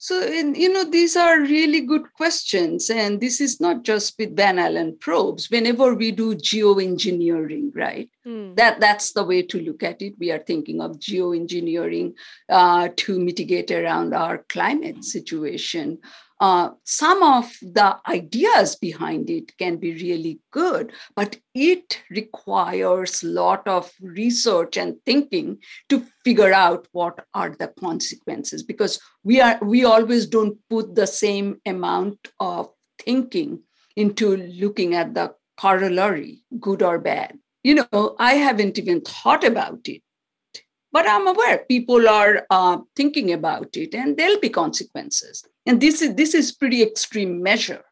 [0.03, 2.91] So, you know, these are really good questions.
[2.91, 5.49] And this is not just with Van Allen probes.
[5.49, 8.11] Whenever we do geoengineering, right?
[8.27, 8.57] Mm.
[8.57, 10.15] That, that's the way to look at it.
[10.19, 12.15] We are thinking of geoengineering
[12.49, 16.01] uh, to mitigate around our climate situation
[16.43, 23.29] uh, some of the ideas behind it can be really good, but it requires a
[23.29, 25.57] lot of research and thinking
[25.89, 31.07] to figure out what are the consequences because we are we always don't put the
[31.07, 33.61] same amount of thinking
[33.95, 37.39] into looking at the corollary, good or bad.
[37.63, 40.03] You know, I haven't even thought about it
[40.93, 45.45] but i'm aware people are uh, thinking about it and there'll be consequences.
[45.67, 47.85] And this is this is pretty extreme measure.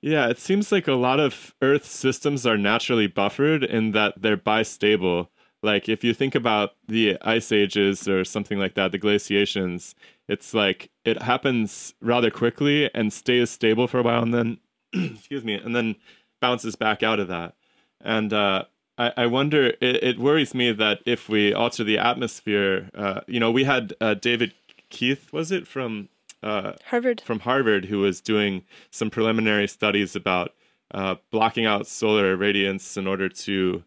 [0.00, 4.36] Yeah it seems like a lot of earth systems are naturally buffered in that they're
[4.36, 5.28] bistable.
[5.62, 9.94] Like if you think about the ice ages or something like that the glaciations
[10.28, 14.58] it's like it happens rather quickly and stays stable for a while and then
[14.92, 15.96] excuse me and then
[16.40, 17.54] bounces back out of that.
[18.02, 18.64] And uh,
[18.96, 19.68] I, I wonder.
[19.80, 23.94] It, it, worries me that if we alter the atmosphere, uh, you know, we had
[24.00, 24.54] uh, David
[24.90, 26.08] Keith, was it from
[26.42, 27.22] uh, Harvard?
[27.24, 30.54] From Harvard, who was doing some preliminary studies about
[30.92, 33.82] uh, blocking out solar radiance in order to.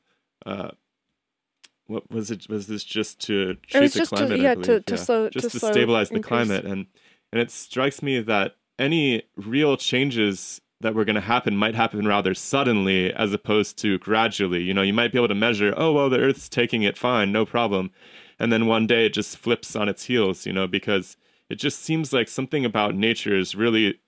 [0.46, 0.72] Uh,
[1.86, 2.50] what was it?
[2.50, 4.30] Was this just to treat the climate?
[4.30, 5.02] To, yeah, to, to yeah.
[5.02, 6.24] slow, just to, to stabilize increase.
[6.24, 6.88] the climate, and
[7.32, 12.08] and it strikes me that any real changes that were going to happen might happen
[12.08, 14.62] rather suddenly as opposed to gradually.
[14.62, 17.32] You know, you might be able to measure, oh, well, the Earth's taking it fine,
[17.32, 17.92] no problem.
[18.40, 21.18] And then one day it just flips on its heels, you know, because
[21.50, 24.00] it just seems like something about nature is really,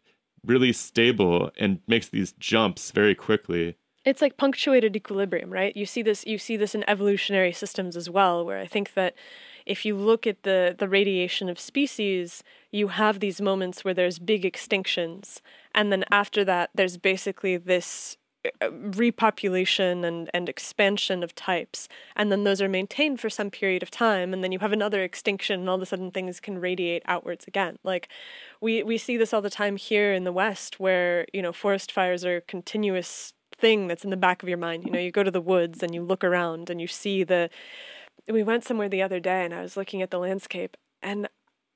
[0.45, 3.75] really stable and makes these jumps very quickly.
[4.05, 5.75] It's like punctuated equilibrium, right?
[5.75, 9.13] You see this you see this in evolutionary systems as well, where I think that
[9.69, 14.19] if you look at the the radiation of species, you have these moments where there's
[14.19, 15.41] big extinctions.
[15.73, 18.17] And then after that there's basically this
[18.61, 21.87] uh, repopulation and, and expansion of types.
[22.15, 25.03] And then those are maintained for some period of time and then you have another
[25.03, 27.77] extinction and all of a sudden things can radiate outwards again.
[27.83, 28.09] Like
[28.59, 31.91] we we see this all the time here in the west where you know forest
[31.91, 34.83] fires are continuous thing that's in the back of your mind.
[34.85, 37.49] You know you go to the woods and you look around and you see the
[38.27, 41.27] we went somewhere the other day and i was looking at the landscape and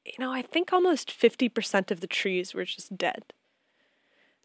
[0.06, 3.34] you know i think almost 50% of the trees were just dead.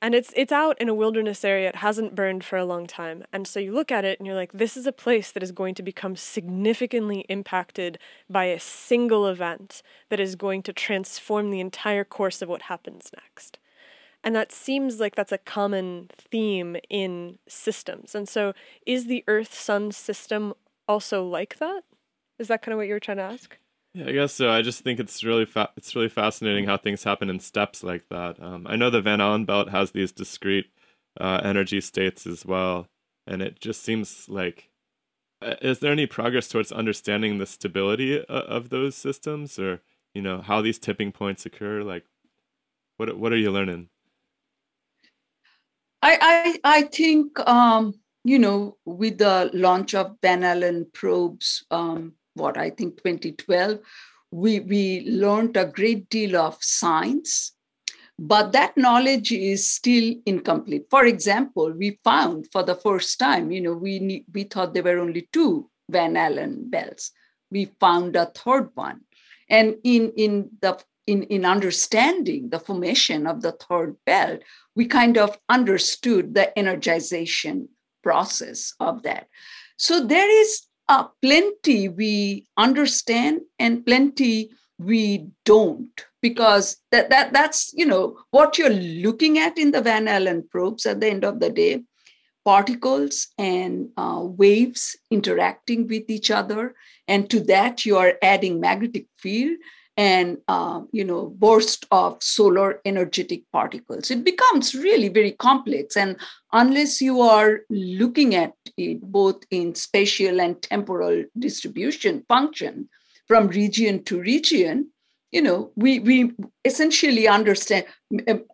[0.01, 1.71] And it's it's out in a wilderness area.
[1.71, 3.25] It hasn't burned for a long time.
[3.33, 5.51] And so you look at it and you're like this is a place that is
[5.51, 7.99] going to become significantly impacted
[8.31, 13.11] by a single event that is going to transform the entire course of what happens
[13.15, 13.59] next.
[14.23, 18.15] And that seems like that's a common theme in systems.
[18.15, 18.53] And so
[18.87, 20.55] is the earth sun system
[20.89, 21.83] also like that
[22.39, 23.59] is that kind of what you were trying to ask
[23.95, 24.51] Yeah, I guess so.
[24.51, 28.09] I just think it's really fa- it's really fascinating how things happen in steps like
[28.11, 28.41] that.
[28.43, 30.71] Um, I know the Van Allen belt has these discrete
[31.21, 32.87] uh, energy states as well,
[33.27, 34.71] and it just seems like
[35.41, 39.81] uh, is there any progress towards understanding the stability of, of those systems, or
[40.15, 41.83] you know how these tipping points occur?
[41.83, 42.05] Like,
[42.99, 43.89] what what are you learning?
[46.03, 47.95] I I, I think um,
[48.29, 51.65] you know with the launch of Van Allen probes.
[51.71, 53.81] Um, what I think 2012,
[54.31, 57.53] we, we learned a great deal of science,
[58.19, 60.87] but that knowledge is still incomplete.
[60.91, 64.99] For example, we found for the first time, you know, we, we thought there were
[64.99, 67.11] only two Van Allen belts.
[67.51, 69.01] We found a third one.
[69.49, 74.43] And in, in the in, in understanding the formation of the third belt,
[74.77, 77.69] we kind of understood the energization
[78.03, 79.29] process of that.
[79.77, 87.73] So there is uh, plenty we understand and plenty we don't because that, that that's
[87.75, 91.41] you know what you're looking at in the van allen probes at the end of
[91.41, 91.83] the day
[92.45, 96.75] particles and uh, waves interacting with each other
[97.09, 99.59] and to that you are adding magnetic field
[99.99, 104.11] and uh, you know burst of solar energetic particles.
[104.11, 106.17] It becomes really very complex and
[106.53, 112.89] unless you are looking at it both in spatial and temporal distribution function
[113.27, 114.91] from region to region
[115.33, 116.31] you know we we
[116.65, 117.85] essentially understand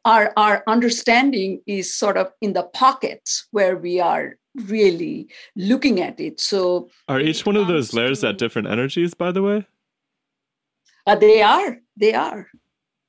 [0.05, 6.19] our our understanding is sort of in the pockets where we are really looking at
[6.21, 6.41] it.
[6.41, 9.67] So are each one of those layers at different energies by the way
[11.07, 11.79] uh, they are.
[11.97, 12.49] They are.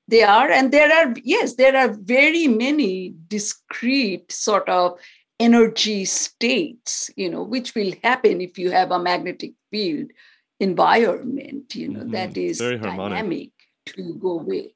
[0.07, 0.49] They are.
[0.49, 4.99] And there are, yes, there are very many discrete sort of
[5.39, 10.11] energy states, you know, which will happen if you have a magnetic field
[10.59, 12.11] environment, you know, mm-hmm.
[12.11, 13.49] that is dynamic
[13.87, 14.71] to go with.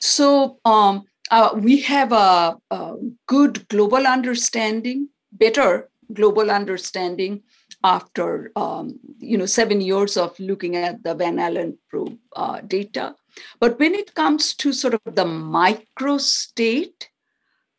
[0.00, 2.94] So um, uh, we have a, a
[3.26, 7.42] good global understanding, better global understanding
[7.84, 13.14] after um, you know seven years of looking at the Van Allen probe uh, data.
[13.60, 17.08] But when it comes to sort of the micro state,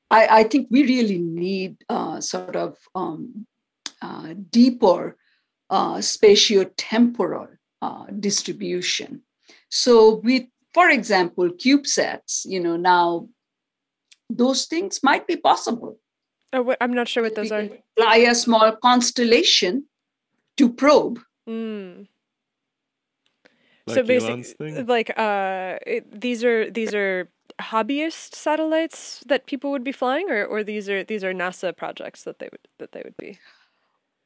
[0.10, 3.46] I, I think we really need uh, sort of um,
[4.02, 5.18] uh, deeper
[5.70, 7.48] uh, spatio-temporal
[7.82, 9.22] uh, distribution.
[9.70, 13.30] So with, for example, CubeSats, you know, now
[14.30, 16.00] those things might be possible.
[16.52, 17.68] Oh, I'm not sure what those are.
[17.98, 19.86] Fly a small constellation
[20.58, 21.20] to probe.
[21.48, 22.08] Mm.
[23.86, 27.28] Like so basically, like uh, it, these are these are
[27.60, 32.24] hobbyist satellites that people would be flying, or or these are these are NASA projects
[32.24, 33.40] that they would that they would be.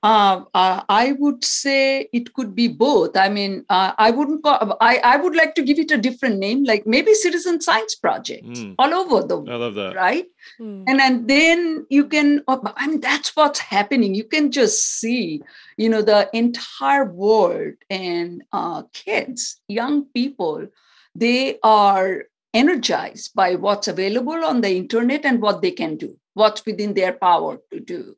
[0.03, 3.17] Uh, uh, I would say it could be both.
[3.17, 4.43] I mean, uh, I wouldn't.
[4.43, 7.95] Call, I I would like to give it a different name, like maybe citizen science
[7.95, 8.75] project mm.
[8.77, 9.49] all over the world.
[9.49, 9.95] I love that.
[9.95, 10.27] Right,
[10.59, 10.83] mm.
[10.87, 12.43] and and then you can.
[12.47, 14.13] Oh, I mean, that's what's happening.
[14.13, 15.41] You can just see,
[15.77, 20.67] you know, the entire world and uh, kids, young people,
[21.15, 26.63] they are energized by what's available on the internet and what they can do, what's
[26.67, 28.15] within their power to do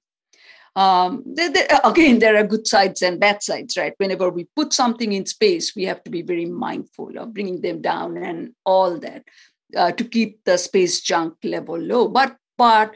[0.75, 3.93] um, they, they, again, there are good sides and bad sides, right?
[3.97, 7.82] Whenever we put something in space, we have to be very mindful of bringing them
[7.82, 9.23] down and all that
[9.75, 12.08] uh, to keep the space junk level low.
[12.08, 12.95] But but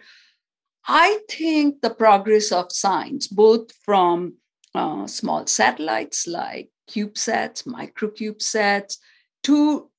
[0.86, 4.36] I think the progress of science, both from
[4.76, 8.98] uh, small satellites like CubeSats, microcubesats,
[9.44, 9.90] to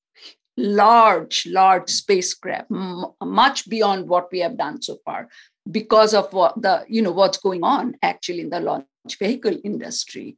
[0.57, 5.29] large, large spacecraft, m- much beyond what we have done so far
[5.71, 10.37] because of what the you know what's going on actually in the launch vehicle industry.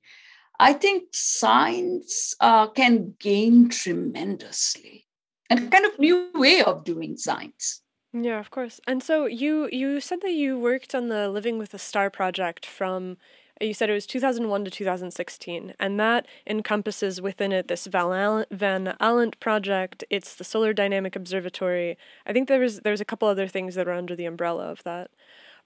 [0.58, 5.06] I think science uh, can gain tremendously
[5.50, 8.80] and kind of new way of doing science yeah of course.
[8.86, 12.64] And so you you said that you worked on the living with a star project
[12.64, 13.16] from
[13.60, 19.30] you said it was 2001 to 2016, and that encompasses within it this Van Allen
[19.40, 20.04] project.
[20.10, 21.96] It's the Solar Dynamic Observatory.
[22.26, 24.82] I think there was there's a couple other things that are under the umbrella of
[24.84, 25.10] that.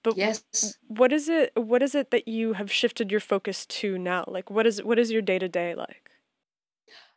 [0.03, 1.51] But yes, what is it?
[1.55, 4.23] What is it that you have shifted your focus to now?
[4.27, 6.09] Like, what is what is your day to day like?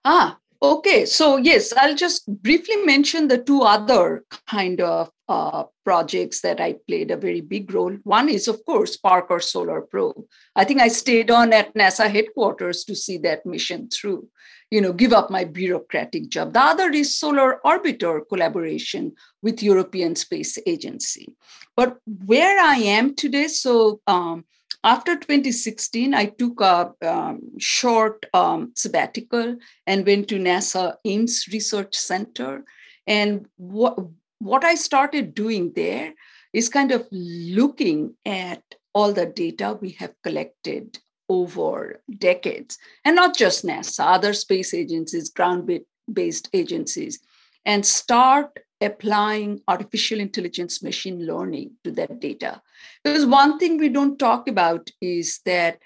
[0.05, 6.41] Ah, Okay, so yes, I'll just briefly mention the two other kind of uh, projects
[6.41, 7.95] that I played a very big role.
[8.05, 10.25] One is, of course, Parker Solar Probe.
[10.57, 14.27] I think I stayed on at NASA headquarters to see that mission through,
[14.71, 16.55] you know, give up my bureaucratic job.
[16.55, 19.12] The other is Solar Orbiter collaboration
[19.43, 21.37] with European Space Agency.
[21.77, 24.47] But where I am today, so um,
[24.85, 29.57] After 2016, I took a um, short um, sabbatical
[29.87, 32.64] and went to NASA Ames Research Center.
[33.07, 33.99] And what,
[34.41, 36.12] what I started doing there
[36.53, 38.62] is kind of looking at
[38.93, 40.99] all the data we have collected
[41.30, 42.76] over decades,
[43.07, 45.80] and not just NASA, other space agencies, ground
[46.12, 47.18] based agencies,
[47.64, 52.61] and start applying artificial intelligence machine learning to that data.
[53.03, 55.79] Because one thing we don't talk about is that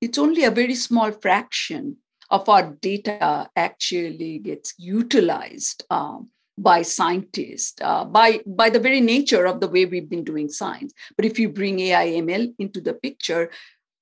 [0.00, 1.96] it's only a very small fraction
[2.30, 9.46] of our data actually gets utilized um, by scientists uh, by by the very nature
[9.46, 12.92] of the way we've been doing science but if you bring ai ml into the
[12.92, 13.50] picture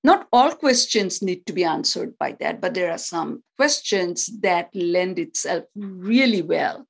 [0.03, 4.69] not all questions need to be answered by that but there are some questions that
[4.75, 6.87] lend itself really well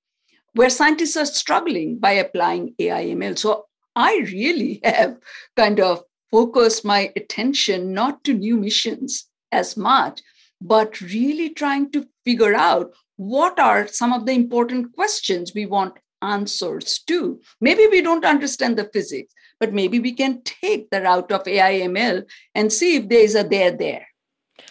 [0.55, 3.65] where scientists are struggling by applying ai ml so
[3.97, 5.17] i really have
[5.57, 10.21] kind of focused my attention not to new missions as much
[10.61, 15.95] but really trying to figure out what are some of the important questions we want
[16.23, 17.41] answers to.
[17.61, 21.81] Maybe we don't understand the physics, but maybe we can take the route of AI
[21.81, 22.25] ML
[22.55, 24.07] and see if there is a there there.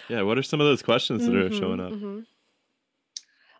[0.07, 1.91] Yeah, what are some of those questions that mm-hmm, are showing up?
[1.91, 2.19] Mm-hmm.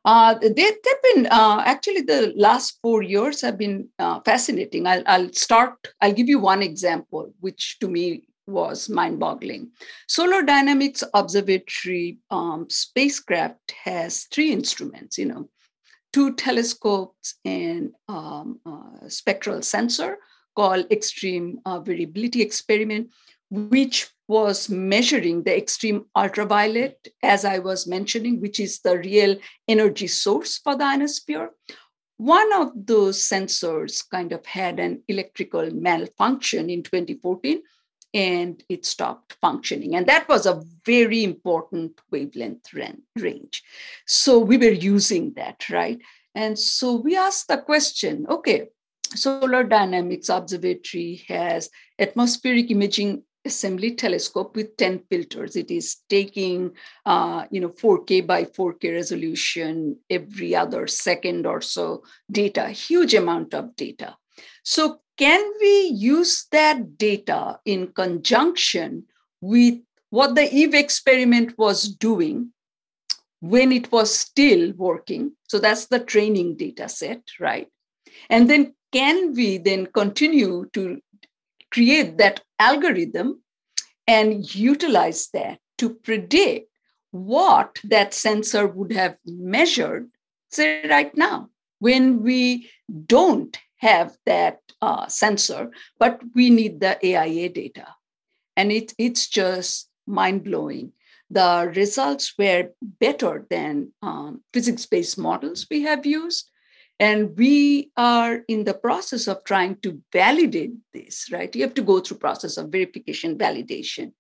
[0.06, 4.88] Uh, they, have been uh, actually the last four years have been uh, fascinating.
[4.88, 5.76] I'll, I'll start.
[6.02, 9.70] I'll give you one example, which to me was mind boggling.
[10.08, 15.50] Solar Dynamics Observatory um, spacecraft has three instruments, you know,
[16.14, 20.18] two telescopes and um, a spectral sensor
[20.56, 23.10] called Extreme uh, Variability Experiment,
[23.50, 29.38] which was measuring the extreme ultraviolet, as I was mentioning, which is the real
[29.68, 31.50] energy source for the ionosphere.
[32.18, 37.62] One of those sensors kind of had an electrical malfunction in 2014
[38.14, 39.96] and it stopped functioning.
[39.96, 42.74] And that was a very important wavelength
[43.16, 43.64] range.
[44.06, 46.00] So we were using that, right?
[46.36, 48.70] And so we asked the question okay,
[49.16, 56.72] Solar Dynamics Observatory has atmospheric imaging assembly telescope with 10 filters it is taking
[57.06, 63.54] uh, you know 4k by 4k resolution every other second or so data huge amount
[63.54, 64.16] of data
[64.64, 69.04] so can we use that data in conjunction
[69.42, 69.76] with
[70.12, 72.54] what the EVE experiment was doing
[73.42, 75.34] when it was still working?
[75.50, 77.68] So that's the training data set, right?
[78.30, 81.02] And then can we then continue to
[81.70, 83.42] create that algorithm
[84.08, 86.70] and utilize that to predict
[87.12, 90.10] what that sensor would have measured,
[90.52, 91.50] say, right now,
[91.80, 92.70] when we
[93.06, 97.88] don't have that uh, sensor, but we need the AIA data.
[98.56, 100.92] And it, it's just mind blowing.
[101.30, 106.50] The results were better than um, physics based models we have used.
[107.00, 111.56] And we are in the process of trying to validate this, right?
[111.56, 114.12] You have to go through process of verification, validation.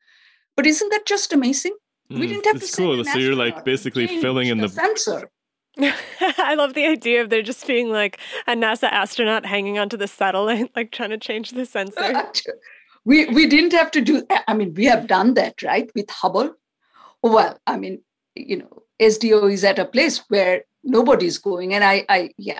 [0.55, 1.75] But isn't that just amazing?
[2.09, 3.03] Mm, we didn't have it's to cool.
[3.03, 5.29] So you're like basically filling in the, the sensor.
[5.79, 10.07] I love the idea of there just being like a NASA astronaut hanging onto the
[10.07, 12.31] satellite, like trying to change the sensor.
[13.05, 14.25] we we didn't have to do.
[14.47, 16.53] I mean, we have done that, right, with Hubble.
[17.21, 18.01] Well, I mean,
[18.35, 22.59] you know, SDO is at a place where nobody's going, and I, I, yeah.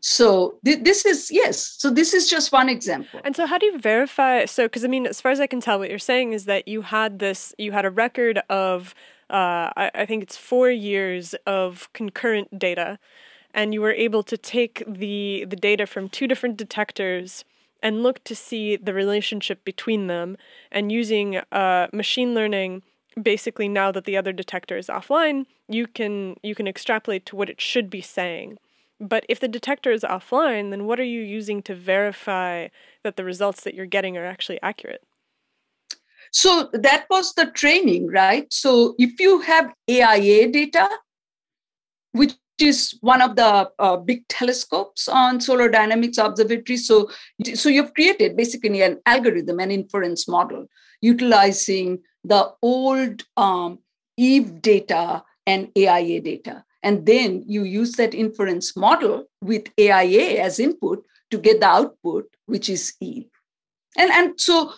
[0.00, 1.76] So th- this is yes.
[1.78, 3.20] So this is just one example.
[3.24, 4.46] And so, how do you verify?
[4.46, 6.66] So, because I mean, as far as I can tell, what you're saying is that
[6.66, 8.94] you had this, you had a record of
[9.30, 12.98] uh, I, I think it's four years of concurrent data,
[13.54, 17.44] and you were able to take the the data from two different detectors
[17.82, 20.36] and look to see the relationship between them,
[20.72, 22.82] and using uh, machine learning
[23.22, 27.50] basically now that the other detector is offline you can you can extrapolate to what
[27.50, 28.58] it should be saying
[29.00, 32.68] but if the detector is offline then what are you using to verify
[33.02, 35.02] that the results that you're getting are actually accurate
[36.32, 38.52] so that was the training, right?
[38.52, 40.88] So if you have AIA data,
[42.12, 46.76] which is one of the uh, big telescopes on solar dynamics observatory.
[46.76, 47.10] So,
[47.54, 50.66] so you've created basically an algorithm, an inference model,
[51.00, 53.78] utilizing the old um,
[54.16, 56.64] EVE data and AIA data.
[56.82, 62.26] And then you use that inference model with AIA as input to get the output,
[62.46, 63.26] which is EVE.
[63.98, 64.72] And, and so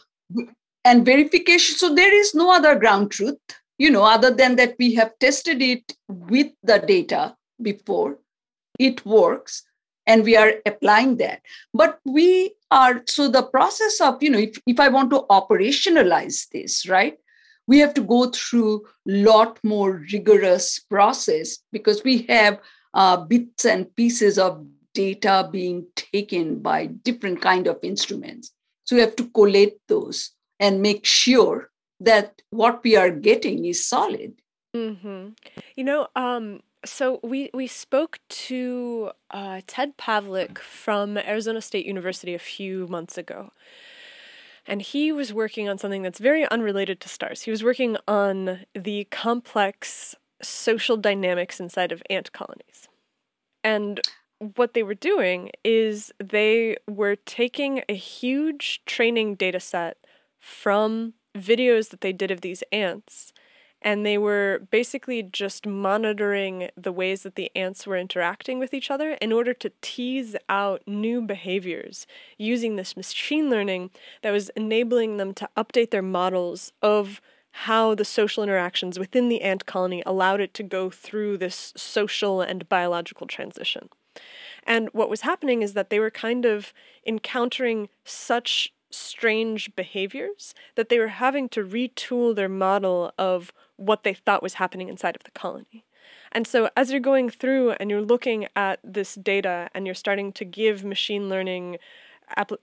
[0.85, 1.77] and verification.
[1.77, 3.39] So there is no other ground truth,
[3.79, 8.19] you know, other than that we have tested it with the data before.
[8.79, 9.63] It works.
[10.07, 11.43] and we are applying that
[11.73, 16.49] but we are so the process of you know if, if i want to operationalize
[16.51, 17.19] this right
[17.67, 22.59] we have to go through a lot more rigorous process because we have
[22.95, 28.53] uh, bits and pieces of data being taken by different kind of instruments
[28.85, 33.87] so we have to collate those and make sure that what we are getting is
[33.87, 34.35] solid
[34.75, 35.29] mm-hmm.
[35.77, 42.35] you know um, so we we spoke to uh, ted pavlic from arizona state university
[42.35, 43.53] a few months ago
[44.67, 47.43] and he was working on something that's very unrelated to stars.
[47.43, 52.89] He was working on the complex social dynamics inside of ant colonies.
[53.65, 54.01] And
[54.57, 59.99] what they were doing is they were taking a huge training data set
[60.41, 63.33] from videos that they did of these ants
[63.83, 68.91] and they were basically just monitoring the ways that the ants were interacting with each
[68.91, 72.07] other in order to tease out new behaviors
[72.39, 73.91] using this machine learning
[74.23, 77.21] that was enabling them to update their models of
[77.53, 82.41] how the social interactions within the ant colony allowed it to go through this social
[82.41, 83.89] and biological transition.
[84.65, 86.73] And what was happening is that they were kind of
[87.07, 94.15] encountering such strange behaviors that they were having to retool their model of what they
[94.15, 95.85] thought was happening inside of the colony.
[96.31, 100.33] And so, as you're going through and you're looking at this data and you're starting
[100.33, 101.79] to give machine learning,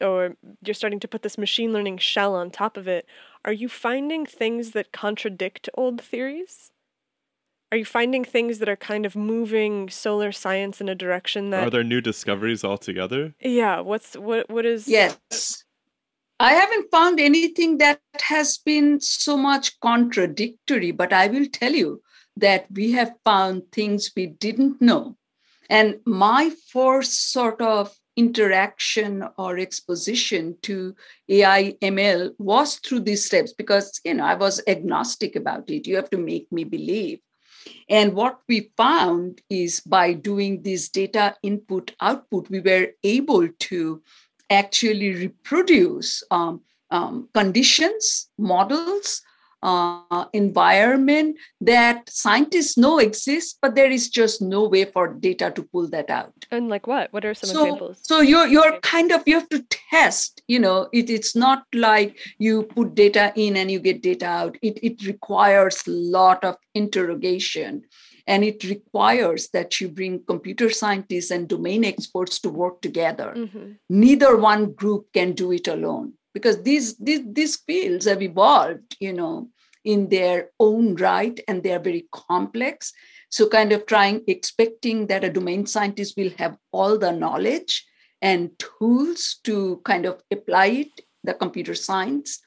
[0.01, 3.05] or you're starting to put this machine learning shell on top of it,
[3.45, 6.71] are you finding things that contradict old theories?
[7.71, 11.67] Are you finding things that are kind of moving solar science in a direction that
[11.67, 13.35] are there new discoveries altogether?
[13.39, 15.63] Yeah, what's what what is Yes.
[16.41, 22.01] I haven't found anything that has been so much contradictory, but I will tell you
[22.37, 25.17] that we have found things we didn't know.
[25.69, 30.95] And my first sort of interaction or exposition to
[31.27, 35.87] AI ML was through these steps because you know I was agnostic about it.
[35.87, 37.19] You have to make me believe.
[37.89, 44.01] And what we found is by doing this data input output, we were able to
[44.49, 49.21] actually reproduce um, um, conditions, models,
[49.61, 55.63] uh, environment that scientists know exists, but there is just no way for data to
[55.63, 56.33] pull that out.
[56.51, 57.11] And like what?
[57.11, 57.99] What are some so, examples?
[58.03, 60.41] So you're you're kind of you have to test.
[60.47, 64.57] You know, it, it's not like you put data in and you get data out.
[64.61, 67.83] It it requires a lot of interrogation
[68.29, 73.71] and it requires that you bring computer scientists and domain experts to work together mm-hmm.
[73.89, 79.11] neither one group can do it alone because these, these these fields have evolved you
[79.11, 79.49] know
[79.83, 82.93] in their own right and they are very complex
[83.29, 87.85] so kind of trying expecting that a domain scientist will have all the knowledge
[88.21, 92.39] and tools to kind of apply it the computer science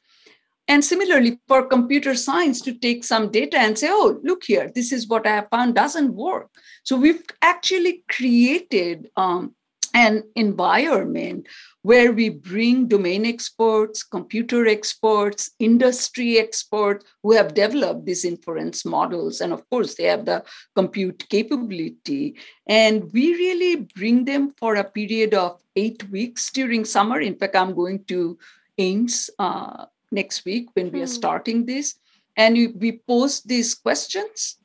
[0.69, 4.93] and similarly, for computer science to take some data and say, oh, look here, this
[4.93, 6.51] is what I have found doesn't work.
[6.85, 9.55] So we've actually created um,
[9.95, 11.49] an environment
[11.83, 19.41] where we bring domain experts, computer experts, industry experts who have developed these inference models.
[19.41, 20.45] And of course, they have the
[20.77, 22.37] compute capability.
[22.67, 27.21] And we really bring them for a period of eight weeks during summer.
[27.21, 28.39] In fact, I'm going to
[28.79, 31.21] Ames uh, next week when we are hmm.
[31.21, 31.95] starting this.
[32.37, 34.57] And we, we post these questions.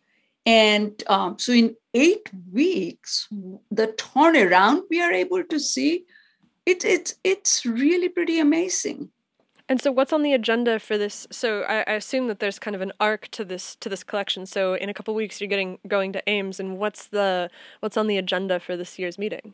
[0.45, 3.27] And um, so in eight weeks,
[3.69, 6.05] the turnaround we are able to see,
[6.65, 9.09] it, it, it's really pretty amazing.
[9.69, 11.27] And so, what's on the agenda for this?
[11.29, 14.45] So, I, I, assume that there's kind of an arc to this to this collection.
[14.45, 17.49] So, in a couple weeks, you're getting going to Ames, and what's the
[17.81, 19.53] what's on the agenda for this year's meeting?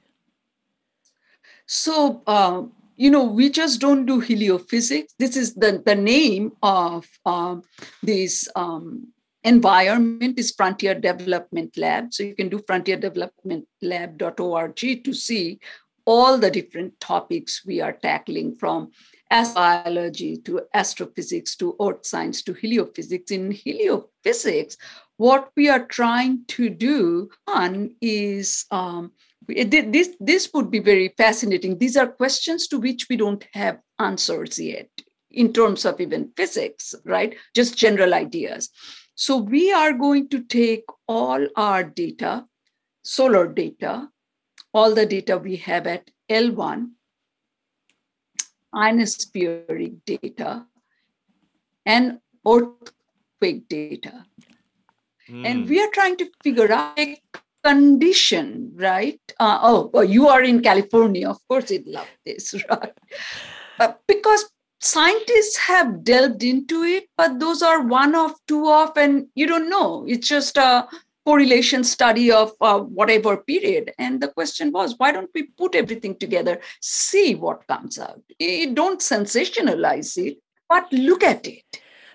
[1.66, 2.64] So, uh,
[2.96, 5.08] you know, we just don't do heliophysics.
[5.20, 7.64] This is the, the name of um,
[8.02, 9.12] this um,
[9.44, 12.14] environment is Frontier Development Lab.
[12.14, 15.60] So you can do frontierdevelopmentlab.org to see
[16.06, 18.92] all the different topics we are tackling from
[19.32, 23.32] astrobiology to astrophysics to earth science to heliophysics.
[23.32, 24.78] In heliophysics,
[25.18, 29.14] what we are trying to do one is um,
[29.48, 31.78] this, this would be very fascinating.
[31.78, 34.90] These are questions to which we don't have answers yet
[35.32, 37.36] in terms of even physics, right?
[37.56, 38.70] Just general ideas.
[39.16, 42.46] So we are going to take all our data,
[43.04, 44.10] solar data,
[44.74, 46.90] all the data we have at L1,
[48.74, 50.66] ionospheric data,
[51.86, 54.26] and earthquake data.
[55.30, 55.46] Mm.
[55.46, 56.98] And we are trying to figure out
[57.64, 59.20] condition, right?
[59.40, 61.30] Uh, oh, well, you are in California.
[61.30, 62.94] Of course, you'd love this, right?
[63.80, 64.50] Uh, because
[64.82, 69.70] scientists have delved into it, but those are one off, two off, and you don't
[69.70, 70.06] know.
[70.08, 70.88] It's just a
[71.26, 73.94] correlation study of uh, whatever period.
[73.98, 78.22] And the question was, why don't we put everything together, see what comes out?
[78.40, 80.38] You don't sensationalize it,
[80.68, 81.64] but look at it.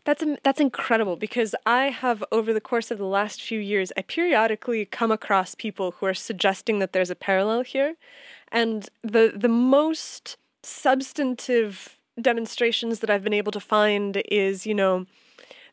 [0.05, 4.03] That's that's incredible because I have over the course of the last few years I
[4.03, 7.97] periodically come across people who are suggesting that there's a parallel here.
[8.51, 15.07] And the the most substantive demonstrations that I've been able to find is, you know,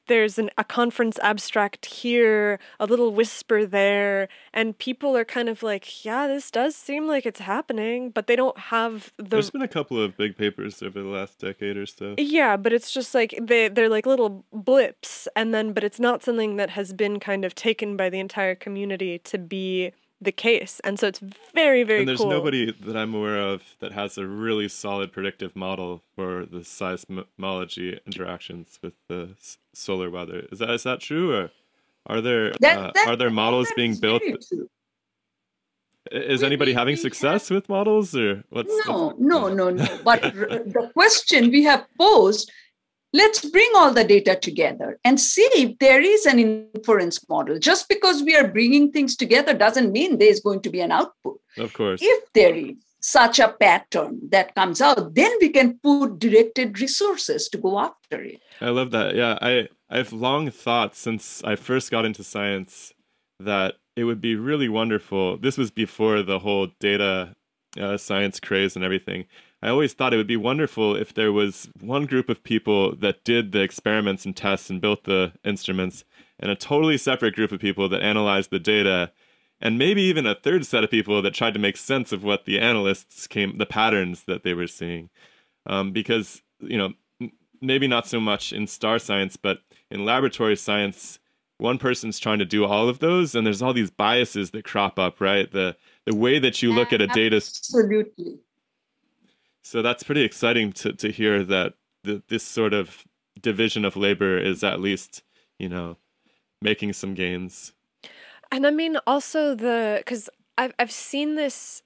[0.08, 5.64] there's an, a conference abstract here, a little whisper there, and people are kind of
[5.64, 9.24] like, yeah, this does seem like it's happening, but they don't have the.
[9.24, 12.16] There's been a couple of big papers over the last decade or so.
[12.18, 16.24] Yeah, but it's just like they they're like little blips, and then but it's not
[16.24, 19.92] something that has been kind of taken by the entire community to be
[20.22, 20.80] the case.
[20.84, 21.20] And so it's
[21.54, 22.30] very, very and there's cool.
[22.30, 28.00] nobody that I'm aware of that has a really solid predictive model for the seismology
[28.06, 30.48] interactions with the s- solar weather.
[30.52, 31.52] Is that is that true, or
[32.08, 34.22] are there That- uh, that- are there models being built?
[34.50, 34.70] true.
[36.12, 38.70] Is We- anybody we- having we success with models, or what's?
[38.88, 40.00] No, what's- no, no, no.
[40.04, 42.52] But r- the question we have posed
[43.16, 47.58] let's bring all the data together and see if there is an inference model.
[47.58, 51.40] Just because we are bringing things together doesn't mean there's going to be an output.
[51.58, 52.02] Of course.
[52.04, 57.48] If there is such a pattern that comes out, then we can put directed resources
[57.50, 58.42] to go after it.
[58.60, 59.16] I love that.
[59.16, 62.92] Yeah, I I've long thought since I first got into science
[63.40, 65.38] that it would be really wonderful.
[65.38, 67.36] This was before the whole data
[67.80, 69.26] uh, science craze and everything.
[69.66, 73.24] I always thought it would be wonderful if there was one group of people that
[73.24, 76.04] did the experiments and tests and built the instruments,
[76.40, 79.12] and a totally separate group of people that analyzed the data,
[79.60, 82.46] and maybe even a third set of people that tried to make sense of what
[82.46, 85.10] the analysts came, the patterns that they were seeing.
[85.66, 90.58] Um, because, you know, m- maybe not so much in star science, but in laboratory
[90.58, 91.18] science,
[91.58, 95.00] one person's trying to do all of those, and there's all these biases that crop
[95.00, 95.52] up, right?
[95.52, 98.38] The the way that you look at a data Absolutely.
[99.66, 103.04] So that's pretty exciting to, to hear that the, this sort of
[103.42, 105.24] division of labor is at least,
[105.58, 105.98] you know,
[106.62, 107.74] making some gains.
[108.52, 111.82] And I mean also the because I've I've seen this.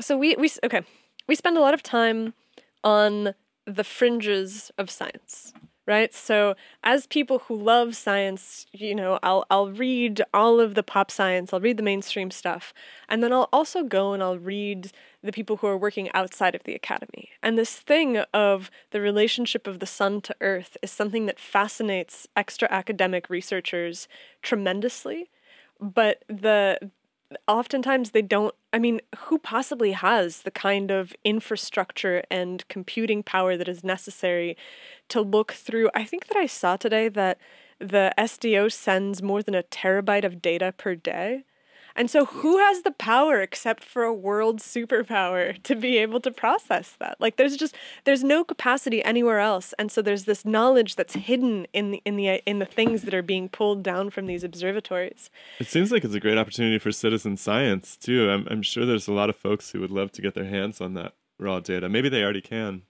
[0.00, 0.82] So we we okay,
[1.28, 2.34] we spend a lot of time
[2.82, 5.54] on the fringes of science,
[5.86, 6.14] right?
[6.14, 6.54] So
[6.84, 11.52] as people who love science, you know, I'll I'll read all of the pop science,
[11.52, 12.72] I'll read the mainstream stuff,
[13.08, 16.64] and then I'll also go and I'll read the people who are working outside of
[16.64, 17.30] the academy.
[17.42, 22.26] And this thing of the relationship of the sun to earth is something that fascinates
[22.36, 24.08] extra academic researchers
[24.42, 25.30] tremendously
[25.80, 26.78] but the
[27.48, 33.56] oftentimes they don't i mean who possibly has the kind of infrastructure and computing power
[33.56, 34.56] that is necessary
[35.12, 37.38] to look through i think that i saw today that
[37.78, 41.44] the sdo sends more than a terabyte of data per day
[41.94, 46.30] and so who has the power except for a world superpower to be able to
[46.30, 50.96] process that like there's just there's no capacity anywhere else and so there's this knowledge
[50.96, 54.26] that's hidden in the in the in the things that are being pulled down from
[54.26, 58.30] these observatories It seems like it's a great opportunity for citizen science too.
[58.30, 60.80] I'm, I'm sure there's a lot of folks who would love to get their hands
[60.80, 61.88] on that raw data.
[61.88, 62.82] Maybe they already can.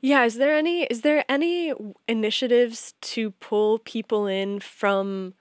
[0.00, 1.74] Yeah, is there any is there any
[2.08, 5.34] initiatives to pull people in from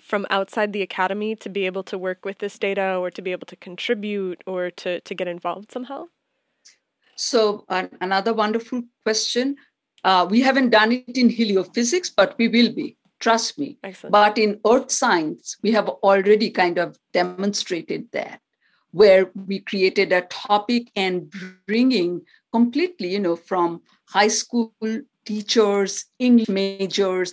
[0.00, 3.32] from outside the academy to be able to work with this data or to be
[3.32, 6.06] able to contribute or to to get involved somehow?
[7.16, 9.56] So, an another wonderful question.
[10.02, 12.96] Uh, we haven't done it in heliophysics, but we will be.
[13.20, 13.78] Trust me.
[13.82, 14.12] Excellent.
[14.12, 18.40] But in earth science, we have already kind of demonstrated that,
[18.90, 21.32] where we created a topic and
[21.66, 22.20] bringing
[22.54, 24.72] completely, you know, from high school
[25.26, 27.32] teachers, English majors,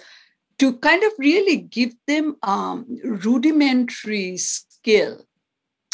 [0.58, 5.14] to kind of really give them um, rudimentary skill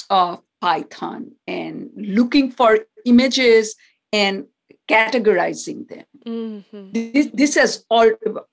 [0.10, 3.76] of Python and looking for images
[4.14, 4.46] and
[4.90, 8.10] categorizing them hmm this, this has all,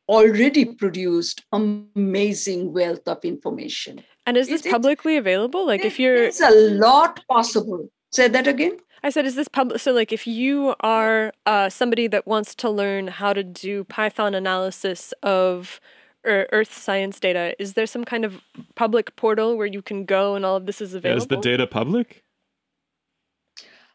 [0.08, 4.02] already produced amazing wealth of information.
[4.26, 5.66] And is this It- it- publicly available?
[5.66, 6.50] Like if you're There's a
[6.86, 7.88] lot possible.
[8.12, 8.76] Say that again.
[9.04, 9.80] I said, is this public?
[9.80, 14.34] So, like, if you are uh, somebody that wants to learn how to do Python
[14.34, 15.78] analysis of
[16.26, 18.40] ear- Earth science data, is there some kind of
[18.76, 21.22] public portal where you can go and all of this is Yeah, available?
[21.22, 22.24] is the data public?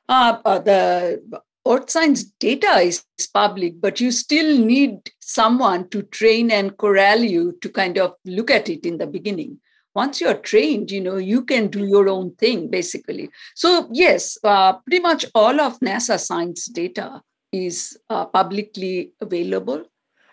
[0.08, 3.04] Uh, uh, the Earth science data is
[3.34, 8.52] public, but you still need someone to train and corral you to kind of look
[8.52, 9.60] at it in the beginning.
[9.96, 14.74] Once you're trained you know you can do your own thing basically so yes uh,
[14.74, 17.22] pretty much all of nasa science data
[17.52, 19.84] is uh, publicly available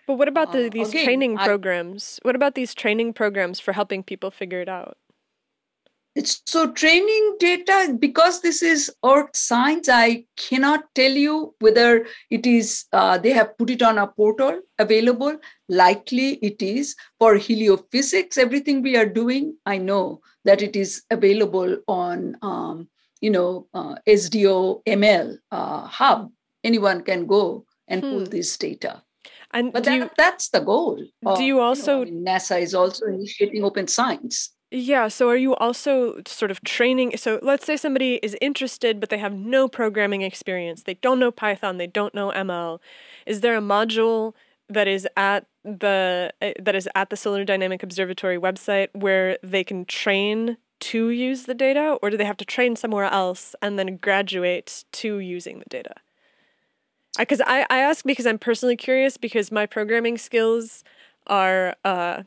[0.07, 2.19] but what about the, Uh, these again, training I- programs?
[2.23, 4.95] What about these training programs for helping people figure it out?
[6.19, 12.47] It's so training data, because this is earth science, I cannot tell you whether it
[12.47, 15.37] is, uh, they have put it on a portal available.
[15.69, 16.95] Likely it is.
[17.19, 22.89] For heliophysics, everything we are doing, I know that it is available on, um,
[23.21, 26.31] you know, uh, SDO ML uh, hub.
[26.63, 28.33] Anyone can go and pull Hmm.
[28.35, 29.03] this data.
[29.53, 30.97] And But that, you, that's the goal.
[30.97, 34.49] do of, you know, also- I mean, NASA is also initiating open science.
[34.69, 37.15] Yeah, so are you also sort of training?
[37.15, 40.83] So let's say somebody is interested, but they have no programming experience.
[40.83, 42.79] They don't know Python, they don't know ML.
[43.25, 44.33] Is there a module
[44.69, 49.63] that is at the uh, that is at the Solar Dynamic Observatory website where they
[49.63, 53.79] can train to use the data, or do they have to train somewhere else and
[53.79, 55.95] then graduate to using the data?
[57.17, 60.83] Because I, I ask because I'm personally curious because my programming skills
[61.25, 62.23] are uh,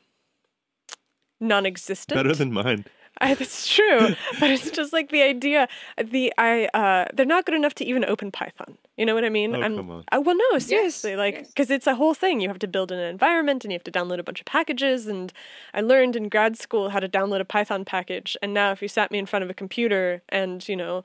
[1.40, 2.16] non-existent.
[2.16, 2.84] Better than mine.
[3.20, 5.68] I, that's true, but it's just like the idea.
[6.02, 8.78] The I uh, they're not good enough to even open Python.
[8.96, 9.54] You know what I mean?
[9.54, 10.04] Oh, I'm, come on.
[10.10, 11.48] I, well, no, seriously, like yes.
[11.48, 12.40] because it's a whole thing.
[12.40, 15.06] You have to build an environment, and you have to download a bunch of packages.
[15.06, 15.32] And
[15.74, 18.36] I learned in grad school how to download a Python package.
[18.42, 21.04] And now, if you sat me in front of a computer and you know,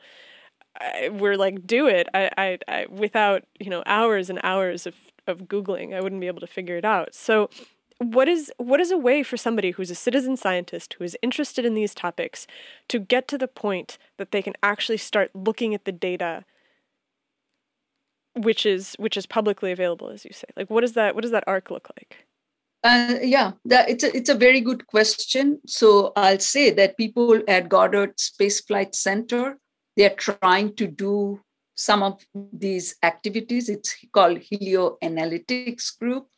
[0.80, 4.96] I, we're like, do it, I, I, I, without you know hours and hours of
[5.28, 7.16] of googling, I wouldn't be able to figure it out.
[7.16, 7.50] So
[8.00, 11.66] what is what is a way for somebody who's a citizen scientist who is interested
[11.66, 12.46] in these topics
[12.90, 16.44] to get to the point that they can actually start looking at the data
[18.34, 21.32] which is which is publicly available as you say like what does that what does
[21.32, 22.26] that arc look like
[22.86, 25.58] Uh, yeah, that, it's, a, it's a very good question.
[25.66, 29.58] So I'll say that people at Goddard Space Flight Center,
[29.98, 31.42] they're trying to do
[31.74, 32.22] some of
[32.54, 33.70] these activities.
[33.70, 36.30] It's called Helio Analytics Group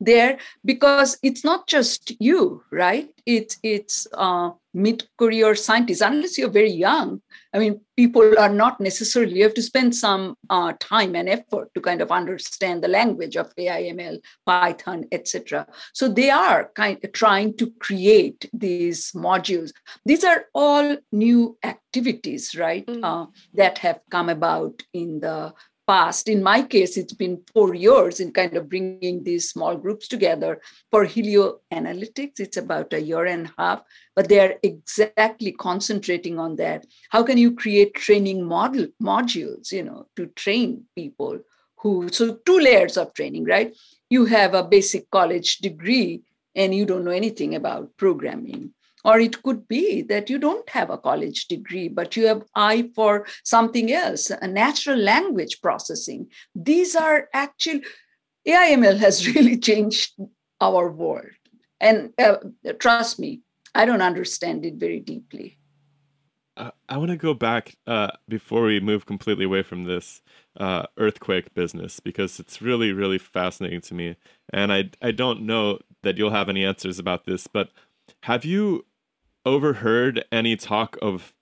[0.00, 3.08] there because it's not just you, right?
[3.24, 6.02] It's it's uh, mid-career scientists.
[6.02, 7.22] Unless you're very young,
[7.52, 9.36] I mean, people are not necessarily.
[9.36, 13.36] You have to spend some uh, time and effort to kind of understand the language
[13.36, 15.66] of AIML, Python, etc.
[15.92, 19.72] So they are kind of trying to create these modules.
[20.04, 22.86] These are all new activities, right?
[22.86, 23.00] Mm.
[23.02, 25.54] Uh, that have come about in the
[25.86, 26.28] past.
[26.28, 30.60] In my case, it's been four years in kind of bringing these small groups together.
[30.90, 33.82] For Helio Analytics, it's about a year and a half,
[34.14, 36.86] but they're exactly concentrating on that.
[37.10, 41.40] How can you create training model modules, you know, to train people
[41.76, 43.76] who so two layers of training, right?
[44.10, 46.22] You have a basic college degree
[46.54, 48.72] and you don't know anything about programming
[49.06, 52.90] or it could be that you don't have a college degree but you have eye
[52.94, 56.26] for something else a natural language processing.
[56.54, 57.80] These are actual
[58.46, 60.14] aiml has really changed
[60.60, 61.36] our world.
[61.80, 62.36] And uh,
[62.78, 63.40] trust me
[63.74, 65.58] i don't understand it very deeply.
[66.56, 70.22] Uh, I want to go back uh, before we move completely away from this
[70.58, 74.16] uh, earthquake business because it's really, really fascinating to me.
[74.50, 77.68] And I, I don't know that you'll have any answers about this, but
[78.22, 78.86] have you
[79.46, 81.32] overheard any talk of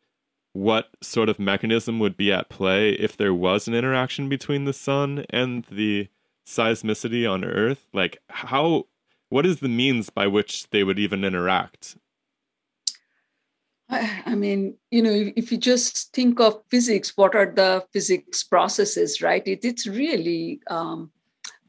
[0.53, 4.73] what sort of mechanism would be at play if there was an interaction between the
[4.73, 6.09] sun and the
[6.47, 7.89] seismicity on Earth?
[7.93, 8.87] Like, how,
[9.31, 11.97] what is the means by which they would even interact?
[13.89, 17.85] I I mean, you know, if, if you just think of physics, what are the
[17.93, 19.47] physics processes, right?
[19.47, 21.11] It, it's really um,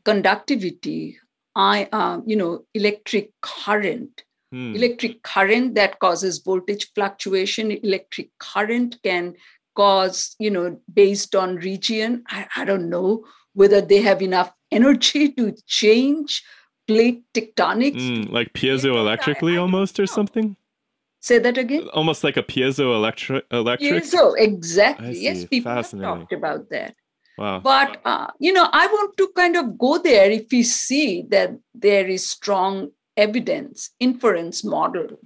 [0.04, 1.18] conductivity,
[1.56, 4.24] I, um, you know, electric current,
[4.56, 4.74] Hmm.
[4.74, 7.72] electric current that causes voltage fluctuation.
[7.72, 9.34] Electric current can
[9.76, 12.24] cause, you know, based on region.
[12.30, 16.42] I, I don't know whether they have enough energy to change
[16.88, 18.00] plate tectonics.
[18.00, 20.18] Mm, like piezoelectrically almost or know.
[20.20, 20.56] something?
[21.20, 21.90] Say that again.
[21.90, 24.04] Almost like a piezoelectric electric?
[24.04, 25.20] Piezo, exactly.
[25.20, 26.96] Yes, people have talked about that.
[27.38, 27.60] Wow.
[27.60, 31.52] But uh, you know, I want to kind of go there if we see that
[31.74, 35.20] there is strong evidence, inference model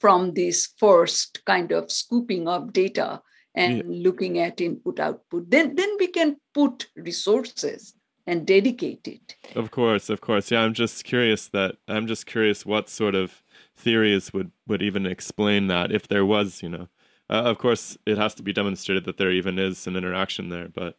[0.00, 3.22] from this first kind of scooping of data
[3.54, 5.50] and looking at input output.
[5.50, 7.94] Then then we can put resources
[8.26, 9.36] and dedicate it.
[9.54, 10.50] Of course, of course.
[10.50, 13.42] Yeah, I'm just curious that I'm just curious what sort of
[13.76, 16.88] theories would would even explain that if there was, you know.
[17.30, 20.68] Uh, of course, it has to be demonstrated that there even is an interaction there,
[20.68, 20.98] but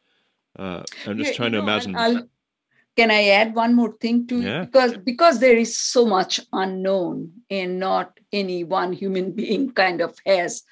[0.57, 1.95] uh, I'm just Yeah, trying to know, imagine.
[1.95, 2.29] I'll
[2.95, 4.63] can I add one more thing to Yeah.
[4.65, 10.17] because because there is so much unknown and not any one human being kind of
[10.25, 10.63] has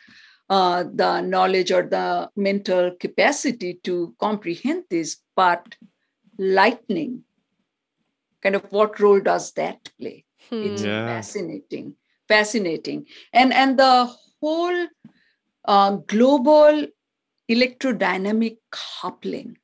[0.50, 5.76] uh, the knowledge or the mental capacity to comprehend this, but
[6.38, 7.24] lightning,
[8.42, 10.26] kind of what role does that play?
[10.52, 10.88] It's Hmm.
[10.88, 11.06] Yeah.
[11.16, 11.96] fascinating,
[12.28, 14.10] fascinating, and and the
[14.42, 14.88] whole
[15.66, 16.88] uh, global
[17.50, 19.58] electrodynamic coupling.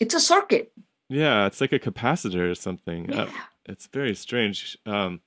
[0.00, 0.72] It's a circuit.
[1.12, 3.12] Yeah, it's like a capacitor or something.
[3.12, 3.42] Uh, Yeah.
[3.66, 4.78] it's very strange.
[4.86, 5.20] Um,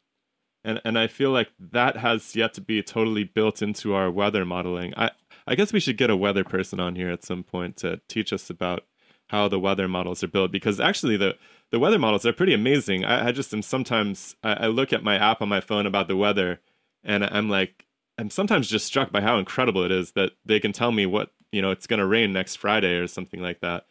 [0.63, 4.45] and and I feel like that has yet to be totally built into our weather
[4.45, 4.93] modeling.
[4.97, 5.11] I
[5.47, 8.33] I guess we should get a weather person on here at some point to teach
[8.33, 8.83] us about
[9.29, 11.37] how the weather models are built because actually the
[11.71, 13.05] the weather models are pretty amazing.
[13.05, 16.07] I, I just am sometimes I, I look at my app on my phone about
[16.07, 16.61] the weather
[17.03, 17.85] and I'm like
[18.17, 21.31] I'm sometimes just struck by how incredible it is that they can tell me what
[21.51, 23.85] you know it's going to rain next Friday or something like that.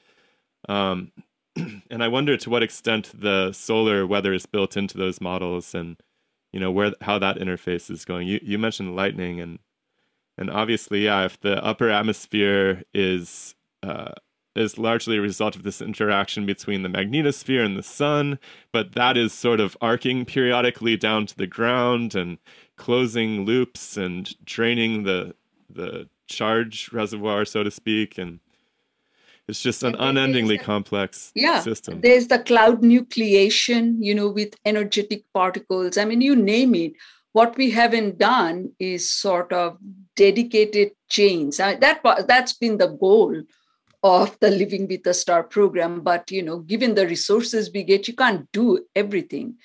[0.69, 1.13] Um,
[1.91, 5.97] and I wonder to what extent the solar weather is built into those models, and
[6.53, 8.27] you know where how that interface is going.
[8.27, 9.59] You you mentioned lightning, and
[10.37, 14.13] and obviously, yeah, if the upper atmosphere is uh,
[14.57, 18.39] is largely a result of this interaction between the magnetosphere and the sun,
[18.73, 22.39] but that is sort of arcing periodically down to the ground and
[22.77, 25.35] closing loops and draining the
[25.69, 28.41] the charge reservoir, so to speak, and
[29.49, 32.01] it's just an And then there's unendingly the- complex yeah system.
[32.01, 35.99] there's the cloud nucleation you know with energetic particles.
[35.99, 36.93] I mean you name it.
[37.33, 39.77] What we haven't done is sort of
[40.17, 41.57] dedicated chains.
[41.59, 43.43] That that's been the goal
[44.05, 46.01] of the living with the star program.
[46.03, 49.57] But you know given the resources we get you can't do everything.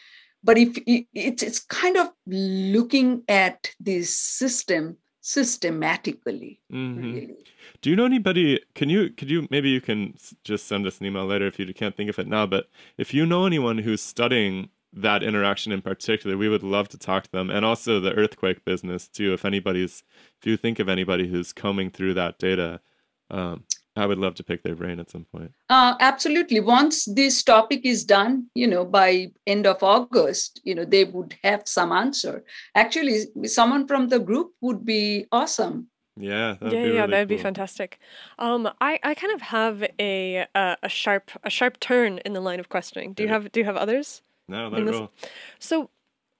[0.43, 7.13] But if it, it's it's kind of looking at this system systematically Mhm.
[7.13, 7.36] really
[7.82, 8.59] Do you know anybody?
[8.76, 11.74] Can you could you maybe you can just send us an email later if you
[11.74, 12.45] can't think of it now.
[12.45, 16.97] But if you know anyone who's studying that interaction in particular, we would love to
[16.97, 19.34] talk to them, and also the earthquake business too.
[19.34, 20.03] If anybody's,
[20.39, 22.82] if you think of anybody who's combing through that data,
[23.30, 23.65] um,
[23.99, 25.51] I would love to pick their brain at some point.
[25.69, 26.59] Uh, absolutely.
[26.59, 31.35] Once this topic is done, you know, by end of August, you know, they would
[31.43, 32.43] have some answer.
[32.75, 35.87] Actually, someone from the group would be awesome.
[36.19, 37.99] Yeah, that'd yeah, be yeah, really that'd be fantastic.
[38.39, 42.41] Um, I, I kind of have a uh, a sharp a sharp turn in the
[42.41, 43.13] line of questioning.
[43.13, 44.21] Do you have do you have others?
[44.47, 45.11] No, in let this- roll.
[45.59, 45.89] So,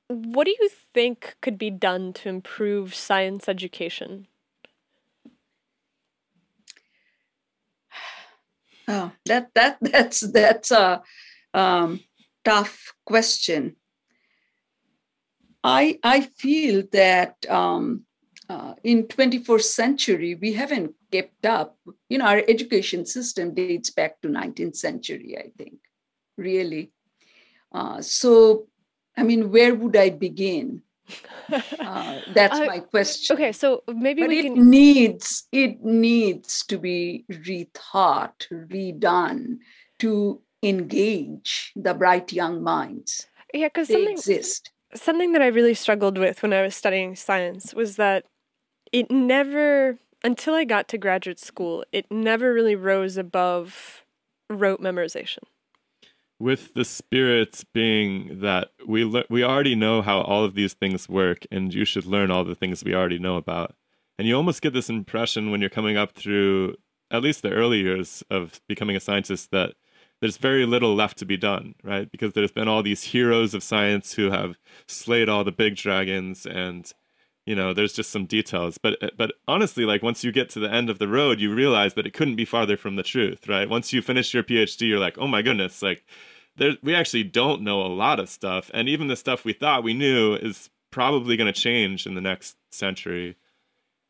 [0.08, 4.28] what do you think could be done to improve science education?
[8.90, 11.04] Oh, that that that's that's a
[11.54, 12.02] um,
[12.44, 13.76] tough question.
[15.64, 18.06] I I feel that um,
[18.50, 21.78] uh, in 21st century we haven't kept up.
[22.10, 25.38] You know, our education system dates back to 19th century.
[25.38, 25.78] I think,
[26.36, 26.92] really.
[27.72, 28.68] Uh, so,
[29.16, 30.82] I mean, where would I begin?
[31.80, 34.70] Uh, that's Uh, my question Okay, so maybe but we it can.
[34.70, 39.58] needs it needs to be rethought redone
[40.00, 46.18] to engage the bright young minds Yeah, because something exist something that I really struggled
[46.18, 48.26] with when I was studying science was that
[48.92, 54.04] it never, until I got to graduate school, it never really rose above
[54.50, 55.44] rote memorization.
[56.40, 61.10] With the spirits being that we le- we already know how all of these things
[61.10, 63.76] work and you should learn all the things we already know about.
[64.18, 66.76] And you almost get this impression when you're coming up through
[67.12, 69.74] at least the early years of becoming a scientist that
[70.22, 72.10] there's very little left to be done right?
[72.12, 76.46] Because there's been all these heroes of science who have slayed all the big dragons
[76.46, 76.92] and
[77.50, 78.78] you know there's just some details.
[78.78, 81.96] But but honestly like once you get to the end of the road you realize
[81.96, 83.68] that it couldn't be farther from the truth right?
[83.68, 86.06] Once you finish your phd you're like oh my goodness like
[86.58, 88.70] there we actually don't know a lot of stuff.
[88.72, 92.22] And even the stuff we thought we knew is probably going to change in the
[92.22, 93.36] next century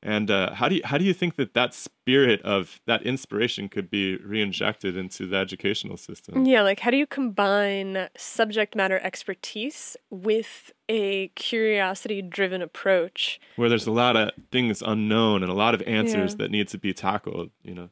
[0.01, 3.67] and uh, how do you how do you think that that spirit of that inspiration
[3.67, 8.99] could be reinjected into the educational system Yeah, like how do you combine subject matter
[9.03, 13.39] expertise with a curiosity driven approach?
[13.57, 16.37] where there's a lot of things unknown and a lot of answers Yeah.
[16.45, 17.89] that need to be tackled you know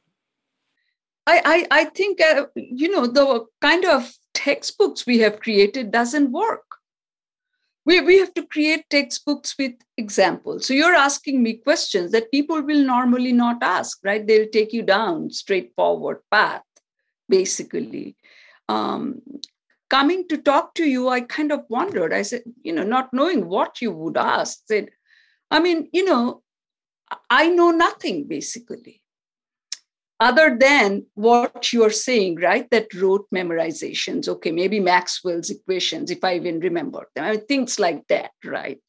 [1.29, 1.41] I,
[1.71, 6.76] I, I think uh, you know the kind of textbooks we have created doesn't work.
[7.87, 10.67] We, we have to create textbooks with examples.
[10.67, 14.27] So you're asking me questions that people will normally not ask, right?
[14.27, 16.63] They'll take you down straightforward path,
[17.29, 18.17] basically.
[18.67, 19.21] Um,
[19.89, 22.11] coming to talk to you, I kind of wondered.
[22.11, 24.89] I said, you know, not knowing what you would ask, said,
[25.49, 26.43] I mean, you know,
[27.29, 29.01] I know nothing basically
[30.19, 32.69] other than what you're saying, right?
[32.71, 34.27] That rote memorizations.
[34.27, 38.79] Okay, maybe Maxwell's equations, if I even remember them, I mean, things like that, right?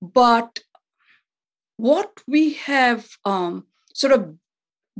[0.00, 0.60] But
[1.76, 4.34] what we have um, sort of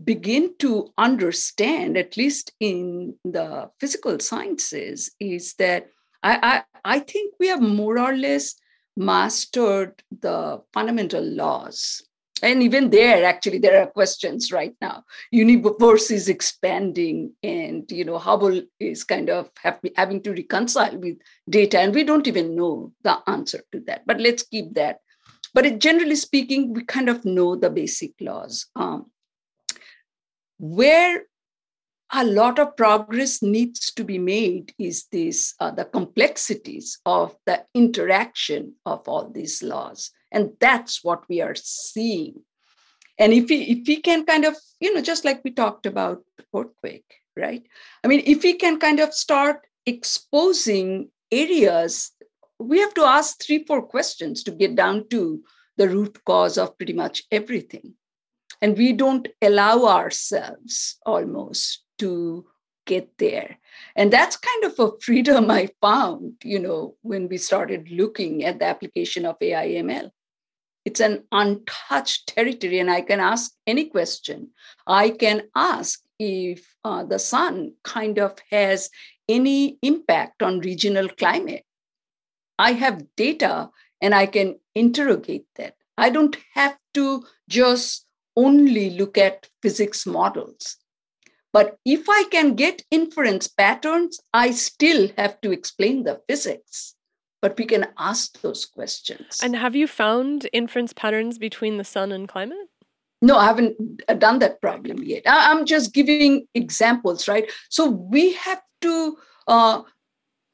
[0.02, 5.88] begin to understand, at least in the physical sciences, is that
[6.22, 8.56] I, I, I think we have more or less
[8.96, 12.02] mastered the fundamental laws
[12.42, 15.04] and even there actually there are questions right now.
[15.30, 21.16] Universe is expanding and you know hubble is kind of have, having to reconcile with
[21.48, 24.98] data and we don't even know the answer to that but let's keep that.
[25.52, 28.66] But it, generally speaking we kind of know the basic laws.
[28.74, 29.10] Um,
[30.58, 31.24] where
[32.12, 37.64] a lot of progress needs to be made is this uh, the complexities of the
[37.74, 42.42] interaction of all these laws and that's what we are seeing.
[43.18, 46.22] And if we if we can kind of you know just like we talked about
[46.54, 47.62] earthquake right?
[48.02, 52.10] I mean if we can kind of start exposing areas
[52.58, 55.42] we have to ask three four questions to get down to
[55.76, 57.94] the root cause of pretty much everything.
[58.60, 62.46] And we don't allow ourselves almost to
[62.86, 63.58] get there.
[63.96, 68.58] And that's kind of a freedom i found you know when we started looking at
[68.58, 70.10] the application of ai ml
[70.84, 74.50] it's an untouched territory and i can ask any question.
[74.86, 78.90] I can ask if uh, the sun kind of has
[79.28, 81.64] any impact on regional climate.
[82.58, 83.70] I have data
[84.00, 85.74] and i can interrogate that.
[85.96, 88.06] I don't have to just
[88.36, 90.76] only look at physics models.
[91.52, 96.93] But if i can get inference patterns i still have to explain the physics
[97.44, 99.38] but we can ask those questions.
[99.42, 102.70] And have you found inference patterns between the sun and climate?
[103.20, 103.76] No, I haven't
[104.18, 105.24] done that problem yet.
[105.26, 107.44] I'm just giving examples, right?
[107.68, 109.82] So we have to uh,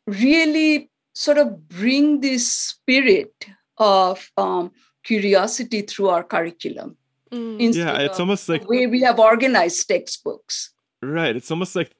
[0.08, 3.46] really sort of bring this spirit
[3.78, 4.72] of um,
[5.04, 6.96] curiosity through our curriculum.
[7.30, 7.72] Mm.
[7.72, 10.72] Yeah, it's almost like the way we have organized textbooks.
[11.02, 11.36] Right.
[11.36, 11.92] It's almost like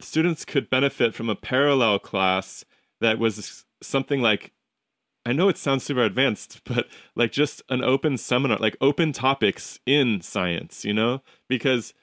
[0.00, 2.64] students could benefit from a parallel class
[3.00, 4.52] that was something like
[5.24, 9.78] I know it sounds super advanced, but like just an open seminar, like open topics
[9.86, 11.22] in science, you know?
[11.48, 11.94] Because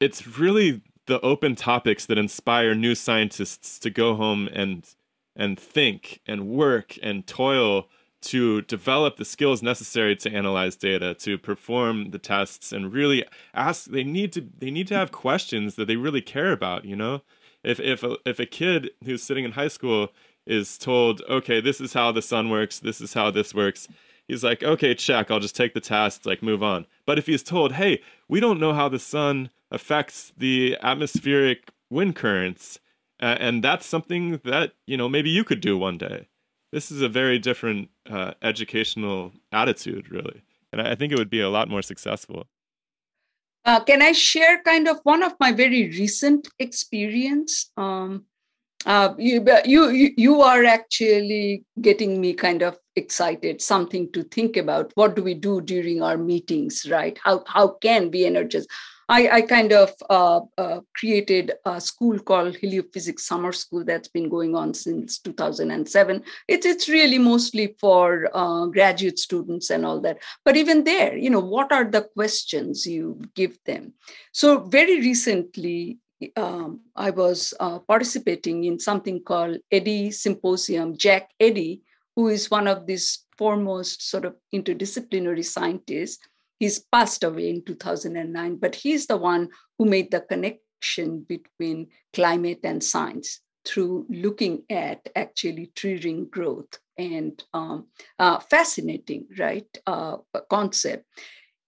[0.00, 4.94] it's really the open topics that inspire new scientists to go home and
[5.34, 7.88] and think and work and toil
[8.20, 13.24] to develop the skills necessary to analyze data to perform the tests and really
[13.54, 16.96] ask they need to they need to have questions that they really care about you
[16.96, 17.22] know
[17.62, 20.10] if if a, if a kid who's sitting in high school
[20.48, 23.86] is told, okay, this is how the sun works, this is how this works,
[24.26, 26.86] he's like, okay, check, I'll just take the test, like move on.
[27.06, 32.16] But if he's told, hey, we don't know how the sun affects the atmospheric wind
[32.16, 32.80] currents,
[33.20, 36.28] uh, and that's something that, you know, maybe you could do one day.
[36.72, 40.42] This is a very different uh, educational attitude, really.
[40.72, 42.46] And I think it would be a lot more successful.
[43.64, 47.70] Uh, can I share kind of one of my very recent experience?
[47.76, 48.24] Um,
[48.86, 54.92] uh, you, you you are actually getting me kind of excited something to think about
[54.94, 58.66] what do we do during our meetings right how how can we energize
[59.10, 64.28] I, I kind of uh, uh, created a school called Heliophysics Summer School that's been
[64.28, 66.22] going on since 2007.
[66.46, 70.18] It's, it's really mostly for uh, graduate students and all that.
[70.44, 73.94] But even there, you know, what are the questions you give them?
[74.32, 75.98] So very recently,
[76.36, 80.96] um, I was uh, participating in something called Eddy Symposium.
[80.96, 81.82] Jack Eddy,
[82.16, 86.18] who is one of these foremost sort of interdisciplinary scientists,
[86.58, 89.48] he's passed away in 2009, but he's the one
[89.78, 96.78] who made the connection between climate and science through looking at actually tree ring growth
[96.96, 97.86] and um,
[98.18, 100.16] uh, fascinating, right, uh,
[100.50, 101.04] concept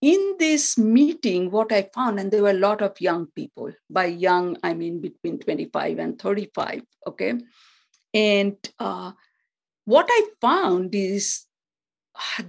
[0.03, 3.73] in this meeting, what I found, and there were a lot of young people.
[3.89, 6.83] By young, I mean between 25 and 35.
[7.07, 7.35] Okay.
[8.15, 9.13] And uh,
[9.85, 11.45] what I found is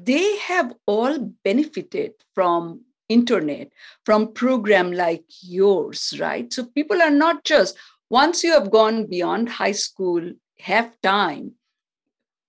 [0.04, 3.70] they have all benefited from internet
[4.06, 7.78] from program like yours right so people are not just
[8.10, 11.52] once you have gone beyond high school have time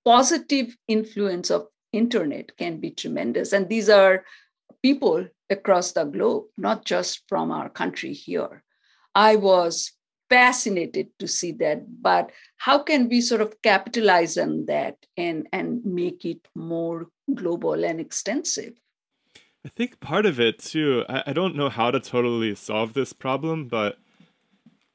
[0.05, 4.25] positive influence of internet can be tremendous and these are
[4.83, 8.63] people across the globe, not just from our country here.
[9.15, 9.93] I was
[10.29, 15.85] fascinated to see that, but how can we sort of capitalize on that and, and
[15.85, 18.73] make it more global and extensive?
[19.65, 23.13] I think part of it too, I, I don't know how to totally solve this
[23.13, 23.99] problem, but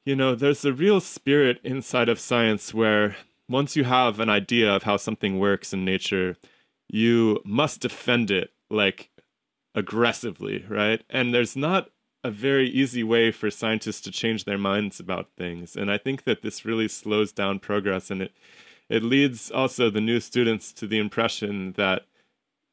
[0.04, 3.16] you know, there's a real spirit inside of science where
[3.48, 6.36] once you have an idea of how something works in nature,
[6.88, 9.10] you must defend it like
[9.74, 11.02] aggressively, right?
[11.10, 11.90] And there's not
[12.24, 15.76] a very easy way for scientists to change their minds about things.
[15.76, 18.32] And I think that this really slows down progress and it
[18.88, 22.06] it leads also the new students to the impression that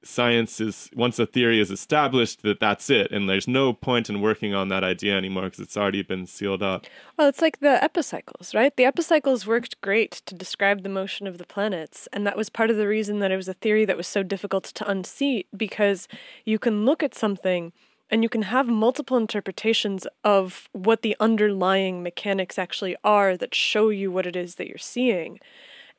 [0.05, 3.11] science is once a theory is established that that's it.
[3.11, 6.63] And there's no point in working on that idea anymore because it's already been sealed
[6.63, 6.85] up.
[7.17, 8.75] Well it's like the epicycles right?
[8.75, 12.69] The epicycles worked great to describe the motion of the planets and that was part
[12.69, 16.07] of the reason that it was a theory that was so difficult to unseat because
[16.45, 17.73] you can look at something
[18.09, 23.89] and you can have multiple interpretations of what the underlying mechanics actually are that show
[23.89, 25.39] you what it is that you're seeing.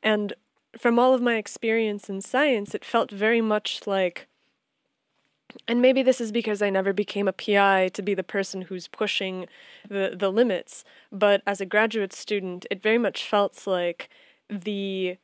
[0.01, 0.33] And
[0.77, 4.27] from all of my experience in science, it felt very much like,
[5.67, 8.87] and maybe this is because I never became a PI to be the person who's
[8.87, 9.47] pushing
[9.89, 14.09] the, the limits, but as a graduate student, it very much felt like
[14.49, 15.17] the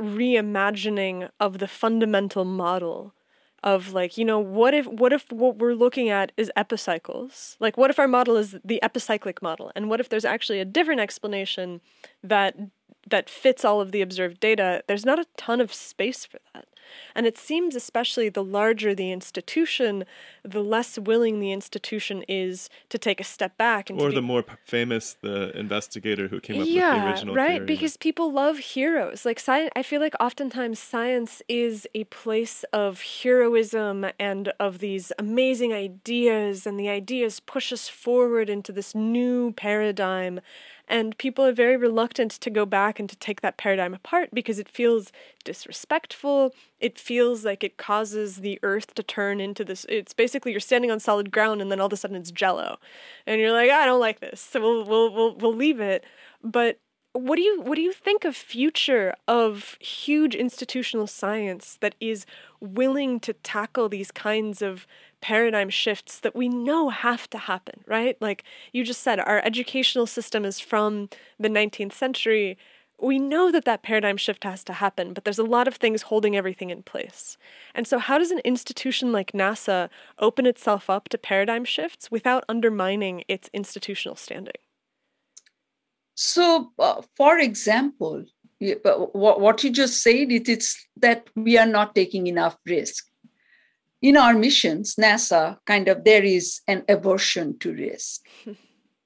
[0.00, 3.14] reimagining of the fundamental model
[3.62, 7.56] of like you know what if what if what we're looking at is epicycles?
[7.60, 9.72] Like what if our model is the epicyclic model?
[9.74, 11.80] And what if there's actually a different explanation
[12.22, 12.56] that
[13.08, 16.66] that fits all of the observed data, there's not a ton of space for that.
[17.14, 20.04] And it seems, especially the larger the institution,
[20.44, 23.90] the less willing the institution is to take a step back.
[23.90, 27.48] And or the more famous the investigator who came up yeah, with the original right?
[27.56, 27.66] Theory.
[27.66, 29.24] Because people love heroes.
[29.24, 35.12] Like science, I feel like oftentimes science is a place of heroism and of these
[35.18, 40.40] amazing ideas, and the ideas push us forward into this new paradigm.
[40.88, 44.58] And people are very reluctant to go back and to take that paradigm apart because
[44.58, 45.10] it feels
[45.44, 46.54] disrespectful.
[46.78, 49.84] It feels like it causes the earth to turn into this.
[49.88, 52.78] It's basically you're standing on solid ground and then all of a sudden it's jello.
[53.26, 54.40] And you're like, I don't like this.
[54.40, 56.04] So we'll, we'll, we'll, we'll leave it.
[56.42, 56.78] But
[57.16, 62.26] what do you what do you think of future of huge institutional science that is
[62.60, 64.86] willing to tackle these kinds of
[65.20, 68.16] paradigm shifts that we know have to happen, right?
[68.20, 71.08] Like you just said, our educational system is from
[71.38, 72.58] the 19th century.
[73.00, 76.02] We know that that paradigm shift has to happen, but there's a lot of things
[76.02, 77.36] holding everything in place.
[77.74, 82.44] And so, how does an institution like NASA open itself up to paradigm shifts without
[82.48, 84.54] undermining its institutional standing?
[86.14, 88.24] So, uh, for example,
[88.58, 93.04] what you just said, it is that we are not taking enough risk
[94.02, 98.26] in our missions, NASA kind of there is an aversion to risk,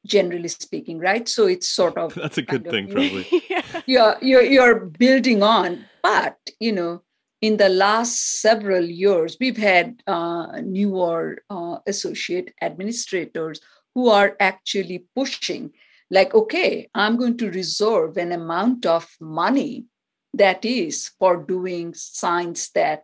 [0.06, 1.28] generally speaking, right?
[1.28, 3.26] So it's sort of that's a good thing, of, probably.
[3.50, 3.80] yeah.
[3.86, 7.02] You're, you're you're building on, but you know,
[7.40, 13.60] in the last several years, we've had uh, newer uh, associate administrators
[13.94, 15.72] who are actually pushing,
[16.10, 19.86] like, okay, I'm going to reserve an amount of money
[20.34, 23.02] that is for doing science that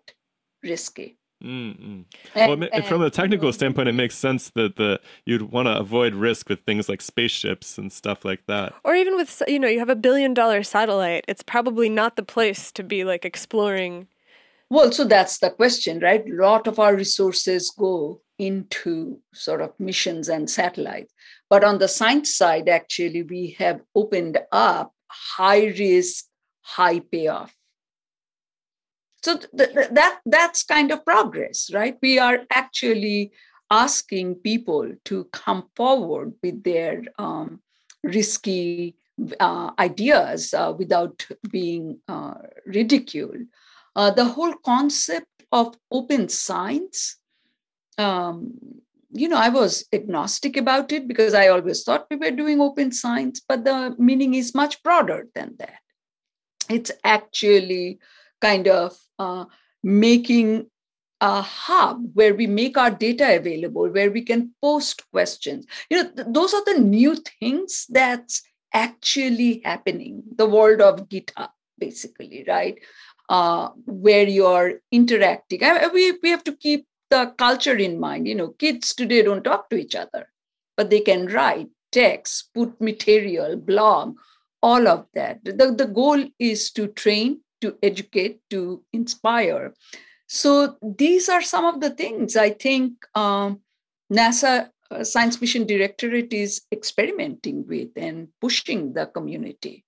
[0.63, 2.03] risky Mm-hmm.
[2.35, 6.49] Well, from a technical standpoint, it makes sense that the you'd want to avoid risk
[6.49, 8.75] with things like spaceships and stuff like that.
[8.85, 11.25] Or even with you know, you have a billion dollar satellite.
[11.29, 14.09] It's probably not the place to be like exploring.
[14.71, 16.25] Well, so that's the question, right?
[16.27, 21.13] A lot of our resources go into sort of missions and satellites,
[21.49, 26.25] but on the science side, actually, we have opened up high risk,
[26.63, 27.56] high payoff
[29.27, 31.97] so th- th- that that's kind of progress right?
[32.01, 33.33] We are actually
[33.71, 37.61] asking people to come forward with their um,
[38.05, 38.95] risky
[39.41, 42.35] uh, ideas uh, without being uh,
[42.67, 43.43] ridiculed.
[43.97, 47.17] Uh, the whole concept of open science
[47.99, 48.53] um,
[49.13, 52.91] you know i was agnostic about it because i always thought we were doing open
[52.93, 55.81] science but the meaning is much broader than that.
[56.69, 58.01] It's actually
[58.41, 59.45] kind of uh,
[59.83, 60.67] making
[61.21, 65.67] a hub where we make our data available, where we can post questions.
[65.91, 68.43] You know, th- those are the new things that's
[68.75, 70.23] actually happening.
[70.37, 71.49] The world of GitHub,
[71.79, 72.79] basically, right?
[73.29, 75.65] Uh, where you're interacting.
[75.65, 78.29] I, we, we have to keep the culture in mind.
[78.29, 80.29] You know, kids today don't talk to each other,
[80.77, 84.17] but they can write, text, put material, blog,
[84.63, 85.45] all of that.
[85.45, 89.75] The, the goal is to train to educate, to inspire.
[90.29, 93.61] So these are some of the things I think um,
[94.13, 99.85] NASA uh, Science Mission Directorate is experimenting with and pushing the community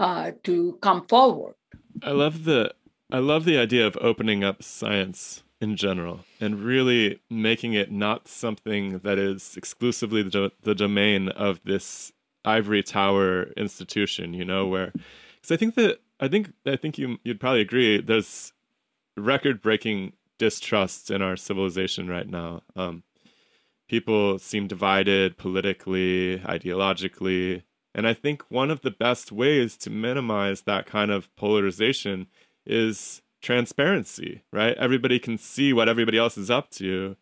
[0.00, 1.54] uh, to come forward.
[2.02, 2.74] I love the
[3.10, 8.28] I love the idea of opening up science in general and really making it not
[8.28, 12.12] something that is exclusively the, the domain of this
[12.44, 14.92] ivory tower institution you know where
[15.36, 18.52] because i think that i think i think you you'd probably agree there's
[19.16, 23.02] record breaking distrust in our civilization right now um,
[23.88, 27.62] people seem divided politically ideologically
[27.94, 32.26] and i think one of the best ways to minimize that kind of polarization
[32.66, 34.76] is transparency, right?
[34.78, 37.14] Everybody can see what everybody else is up to,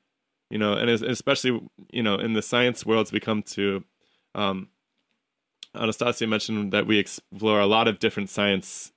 [0.49, 1.61] you know, and especially,
[1.91, 3.85] you know, in the science worlds we come to,
[4.35, 4.69] um,
[5.75, 8.93] Anastasia mentioned that we explore a lot of different science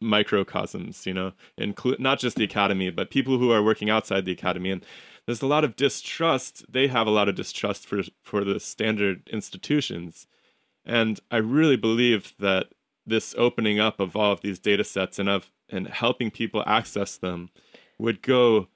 [0.00, 4.32] microcosms, you know, include not just the academy, but people who are working outside the
[4.32, 4.70] academy.
[4.70, 4.84] And
[5.26, 6.64] there's a lot of distrust.
[6.70, 10.26] They have a lot of distrust for for the standard institutions.
[10.84, 12.68] And I really believe that
[13.06, 17.16] this opening up of all of these data sets and of and helping people access
[17.16, 17.50] them
[17.98, 18.68] would go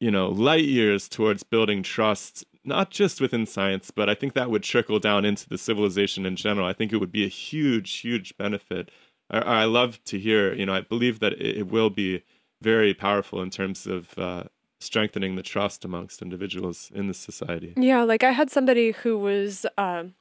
[0.00, 4.50] you know light years towards building trust not just within science but i think that
[4.50, 6.66] would trickle down into the civilization in general.
[6.66, 8.90] I think it would be a huge huge benefit.
[9.30, 12.22] I, I love to hear you know i believe that it, it will be
[12.60, 14.44] very powerful in terms of uh,
[14.78, 17.74] strengthening the trust amongst individuals in the society.
[17.76, 20.14] Yeah like i had somebody who was um,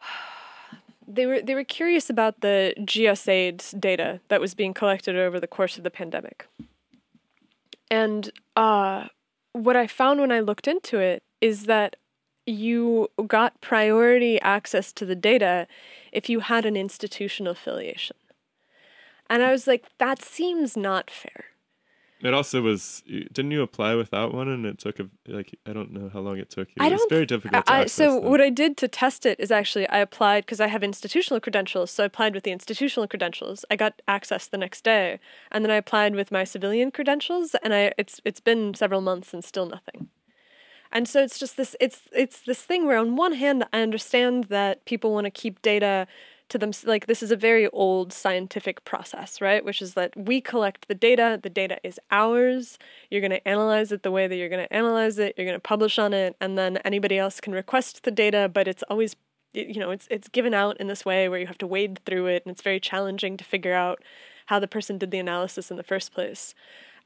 [1.06, 5.46] they were they were curious about the GISAID's data that was being collected over the
[5.46, 6.46] course of the pandemic.
[7.90, 9.08] And uh,
[9.56, 11.96] what I found when I looked into it is that
[12.46, 15.66] you got priority access to the data
[16.12, 18.16] if you had an institutional affiliation.
[19.28, 21.46] And I was like, that seems not fair.
[22.26, 23.04] It also was.
[23.06, 26.38] Didn't you apply without one, and it took a like I don't know how long
[26.38, 26.74] it took you.
[26.80, 27.62] I it was don't, very difficult.
[27.68, 28.30] I, so them.
[28.30, 31.92] what I did to test it is actually I applied because I have institutional credentials.
[31.92, 33.64] So I applied with the institutional credentials.
[33.70, 35.20] I got access the next day,
[35.52, 39.32] and then I applied with my civilian credentials, and I it's it's been several months
[39.32, 40.08] and still nothing.
[40.90, 44.44] And so it's just this it's it's this thing where on one hand I understand
[44.44, 46.08] that people want to keep data
[46.48, 49.64] to them like this is a very old scientific process right?
[49.64, 52.78] Which is that we collect the data the data is ours.
[53.10, 55.34] You're going to analyze it the way that you're going to analyze it.
[55.36, 56.36] You're going to publish on it.
[56.40, 59.16] And then anybody else can request the data but it's always
[59.52, 62.26] you know it's it's given out in this way where you have to wade through
[62.26, 64.02] it and it's very challenging to figure out
[64.46, 66.54] how the person did the analysis in the first place.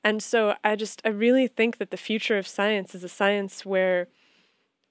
[0.02, 3.64] And so i just i really think that the future of science is a science
[3.64, 4.08] where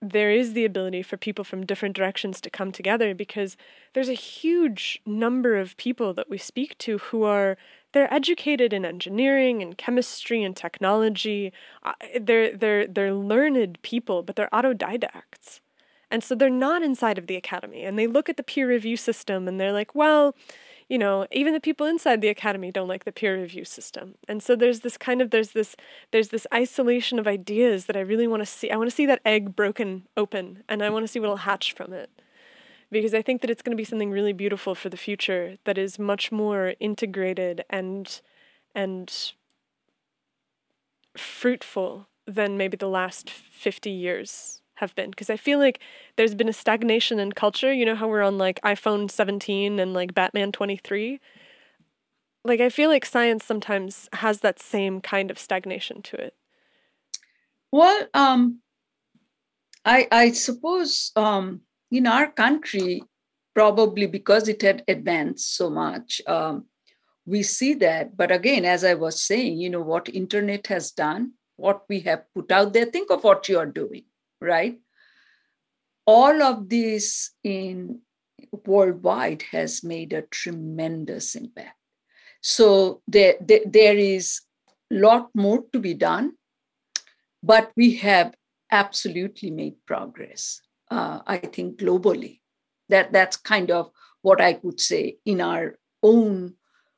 [0.01, 3.57] there is the ability for people from different directions to come together because
[3.93, 7.57] there's a huge number of people that we speak to who are
[7.91, 11.51] they're educated in engineering and chemistry and technology.
[11.84, 15.59] Uh, they're they're they're learned people but they're autodidacts.
[16.11, 18.95] And so they're not inside of the academy and they look at the peer review
[18.95, 20.34] system and they're like well
[20.90, 24.16] you know even the people inside the academy don't like the peer review system.
[24.28, 25.76] And so there's this kind of there's this
[26.11, 29.06] there's this isolation of ideas that i really want to see i want to see
[29.06, 32.10] that egg broken open and i want to see what'll hatch from it.
[32.91, 35.78] Because i think that it's going to be something really beautiful for the future that
[35.78, 38.22] is much more integrated and
[38.74, 39.34] and
[41.16, 45.80] fruitful than maybe the last 50 years have been because I feel like
[46.15, 47.72] there's been a stagnation in culture.
[47.72, 51.19] You know how we're on like iPhone 17 and like Batman 23?
[52.43, 56.35] Like I feel like science sometimes has that same kind of stagnation to it.
[57.72, 58.60] Well, um
[59.85, 61.61] I I suppose um
[61.91, 63.03] in our country
[63.56, 66.65] probably because it had advanced so much um
[67.26, 71.31] we see that but again as i was saying you know what internet has done
[71.57, 74.03] what we have put out there think of what you are doing
[74.41, 74.78] right?
[76.06, 78.02] All of this in
[78.66, 81.78] worldwide has made a tremendous impact.
[82.41, 84.41] So there, there, there is
[84.91, 86.34] a lot more to be done,
[87.44, 88.34] but we have
[88.72, 90.61] absolutely made progress.
[90.90, 92.40] Uh, I think globally,
[92.88, 93.91] that that's kind of
[94.22, 96.56] what I could say in our own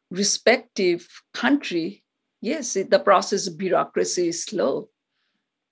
[0.10, 2.04] respective country.
[2.42, 4.90] Yes, the process of bureaucracy is slow,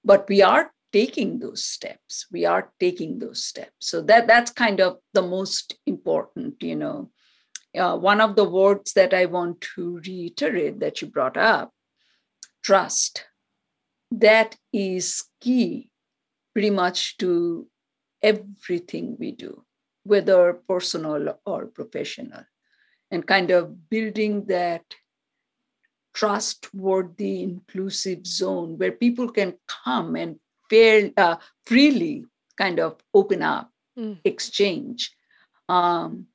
[0.03, 2.25] but we are taking those steps.
[2.31, 3.89] We are taking those steps.
[3.89, 7.09] So that that's kind of the most important you know.
[7.77, 11.71] Uh, one of the words that i want to reiterate that you brought up
[12.63, 13.25] trust
[14.11, 15.89] that is key
[16.53, 17.67] pretty much to
[18.23, 19.63] everything we do
[20.03, 22.43] whether personal or professional
[23.11, 24.83] and kind of building that
[26.13, 29.53] trustworthy inclusive zone where people can
[29.85, 30.39] come and
[30.69, 32.25] fair, uh, freely
[32.57, 34.17] kind of open up, mm.
[34.23, 35.11] exchange.
[35.67, 36.27] Um,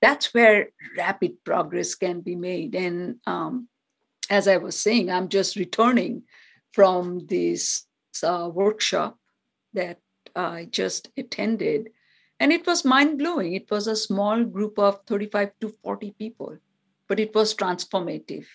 [0.00, 2.74] that's where rapid progress can be made.
[2.74, 3.68] And um,
[4.30, 6.22] as I was saying, I'm just returning
[6.72, 7.86] from this
[8.22, 9.18] uh, workshop
[9.74, 9.98] that
[10.36, 11.90] I just attended.
[12.40, 13.54] And it was mind blowing.
[13.54, 16.58] It was a small group of 35 to 40 people,
[17.08, 18.46] but it was transformative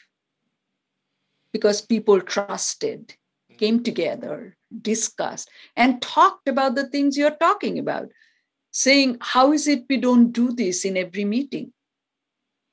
[1.51, 3.15] because people trusted,
[3.57, 8.09] came together, discussed, and talked about the things you're talking about,
[8.71, 11.73] saying, How is it we don't do this in every meeting?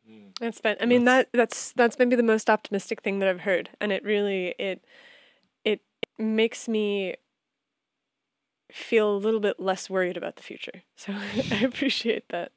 [0.09, 0.36] Mm.
[0.40, 0.77] That's been.
[0.81, 4.05] I mean that that's that's maybe the most optimistic thing that I've heard, and it
[4.05, 4.85] really it
[5.65, 5.81] it
[6.19, 7.16] makes me
[8.73, 10.82] feel a little bit less worried about the future.
[10.97, 11.12] So
[11.51, 12.52] I appreciate that.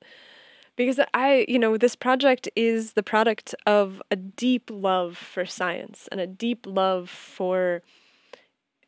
[0.76, 6.10] Because I, you know, this project is the product of a deep love for science
[6.12, 7.84] and a deep love for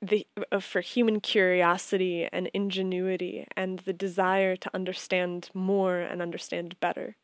[0.07, 6.79] the uh, for human curiosity and ingenuity and the desire to understand more and understand
[6.79, 7.15] better.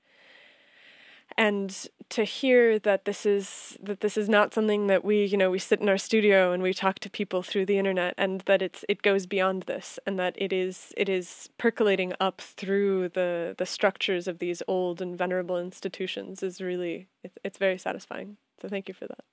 [1.38, 5.50] And to hear that this is that this is not something that we you know
[5.50, 8.62] we sit in our studio and we talk to people through the internet and that
[8.62, 13.56] it's it goes beyond this and that it is it is percolating up through the
[13.58, 18.36] the structures of these old and venerable institutions is really it, it's very satisfying.
[18.62, 19.24] So thank you for that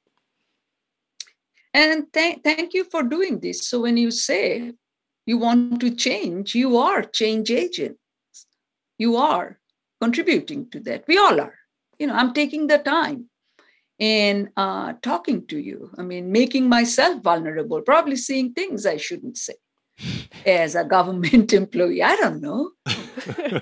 [1.79, 3.69] and th- thank you for doing this.
[3.69, 4.73] So when you say
[5.27, 8.01] you want to change you are change agents.
[8.97, 9.59] You are
[10.01, 11.05] contributing to that.
[11.07, 11.55] We all are.
[11.99, 13.29] You know i'm taking the time
[14.01, 15.91] and uh, talking to you.
[15.99, 19.57] I mean making myself vulnerable probably seeing things i shouldn't say.
[20.47, 22.71] As a government employee i don't know.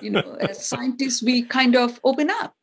[0.00, 2.54] You know as scientists we kind of open up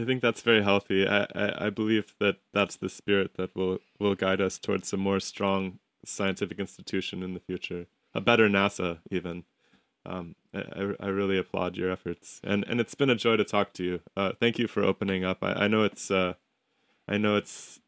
[0.00, 1.06] I think that's very healthy.
[1.06, 4.96] I, I, I, believe that that's the spirit that will, will guide us towards a
[4.96, 9.44] more strong scientific institution in the future, a better NASA even.
[10.06, 13.74] Um, I, I really applaud your efforts, and and it's been a joy to talk
[13.74, 14.00] to you.
[14.16, 15.44] Uh, thank you for opening up.
[15.44, 16.34] I, I know it's uh,
[17.06, 17.80] I know it's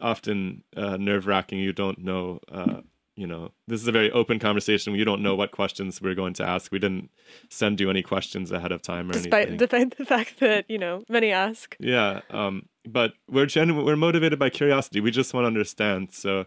[0.00, 1.60] often uh, nerve wracking.
[1.60, 2.80] You don't know, uh,
[3.22, 4.96] you know, this is a very open conversation.
[4.96, 6.72] You don't know what questions we're going to ask.
[6.72, 7.08] We didn't
[7.48, 9.58] send you any questions ahead of time or despite, anything.
[9.58, 11.76] Despite the fact that you know many ask.
[11.78, 13.86] Yeah, um, but we're genuine.
[13.86, 15.00] We're motivated by curiosity.
[15.00, 16.12] We just want to understand.
[16.12, 16.46] So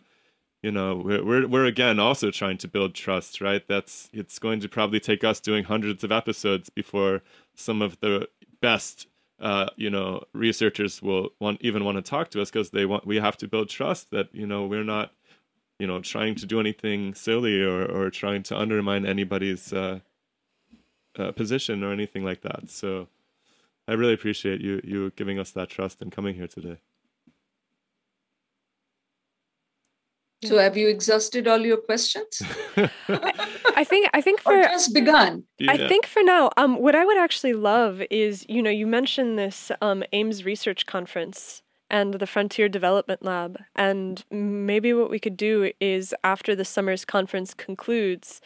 [0.64, 4.60] you know we're, we're we're again also trying to build trust right that's it's going
[4.60, 7.22] to probably take us doing hundreds of episodes before
[7.56, 8.27] some of the
[8.61, 9.07] best
[9.39, 13.06] uh, you know researchers will want even want to talk to us because they want
[13.06, 15.11] we have to build trust that you know we're not
[15.80, 19.99] you know trying to do anything silly or or trying to undermine anybody's uh,
[21.18, 23.07] uh, position or anything like that so
[23.88, 26.77] i really appreciate you you giving us that trust and coming here today
[30.43, 32.41] So have you exhausted all your questions?
[32.77, 35.43] I think I think for or just begun.
[35.57, 35.72] Yeah.
[35.72, 39.39] I think for now, um, what I would actually love is, you know, you mentioned
[39.39, 41.64] this um, Ames Research Conference
[41.95, 47.05] and the Frontier Development Lab, and maybe what we could do is after the summer's
[47.05, 48.41] conference concludes,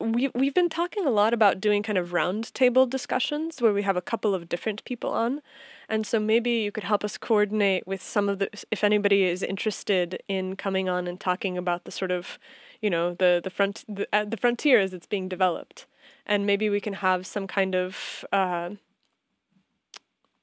[0.00, 3.98] we we've been talking a lot about doing kind of roundtable discussions where we have
[3.98, 5.42] a couple of different people on,
[5.86, 9.42] and so maybe you could help us coordinate with some of the if anybody is
[9.42, 12.38] interested in coming on and talking about the sort of,
[12.80, 15.84] you know, the the front the, uh, the frontier as it's being developed,
[16.24, 18.24] and maybe we can have some kind of.
[18.32, 18.70] Uh,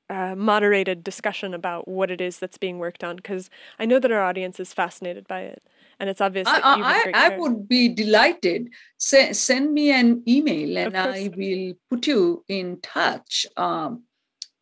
[0.09, 4.11] uh, moderated discussion about what it is that's being worked on because I know that
[4.11, 5.61] our audience is fascinated by it
[5.99, 8.69] and it's obvious that you I, I, I would be delighted.
[8.99, 13.45] S- send me an email and I will put you in touch.
[13.57, 14.03] Um,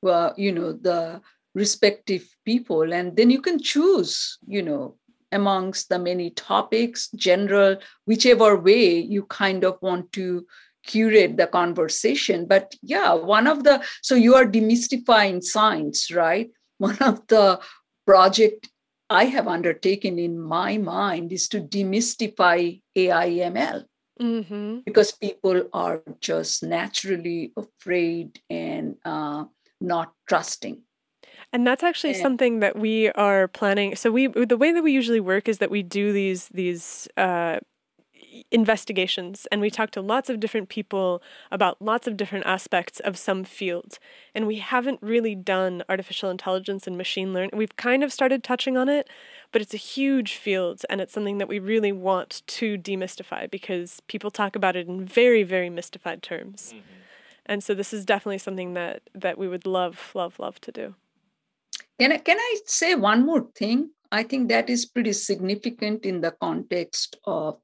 [0.01, 1.21] well, you know, the
[1.53, 4.95] respective people, and then you can choose, you know,
[5.31, 10.45] amongst the many topics, general, whichever way you kind of want to
[10.87, 12.47] curate the conversation.
[12.47, 16.49] But yeah, one of the so you are demystifying science, right?
[16.79, 17.59] One of the
[18.05, 18.69] project
[19.09, 23.85] I have undertaken in my mind is to demystify AIML.
[24.21, 24.79] Mm-hmm.
[24.85, 29.45] Because people are just naturally afraid and uh,
[29.79, 30.81] not trusting.
[31.53, 33.95] And that's actually something that we are planning.
[33.95, 37.59] So we the way that we usually work is that we do these these uh,
[38.51, 43.17] investigations and we talk to lots of different people about lots of different aspects of
[43.17, 43.99] some field.
[44.35, 47.51] And we haven't really done artificial intelligence and machine learning.
[47.53, 49.09] We've kind of started touching on it,
[49.51, 54.01] but it's a huge field and it's something that we really want to demystify because
[54.07, 56.73] people talk about it in very, very mystified terms.
[56.75, 56.93] Mm-hmm.
[57.47, 60.95] And so this is definitely something that that we would love, love, love to do.
[61.99, 63.89] Can I, can I say one more thing?
[64.11, 67.59] I think that is pretty significant in the context of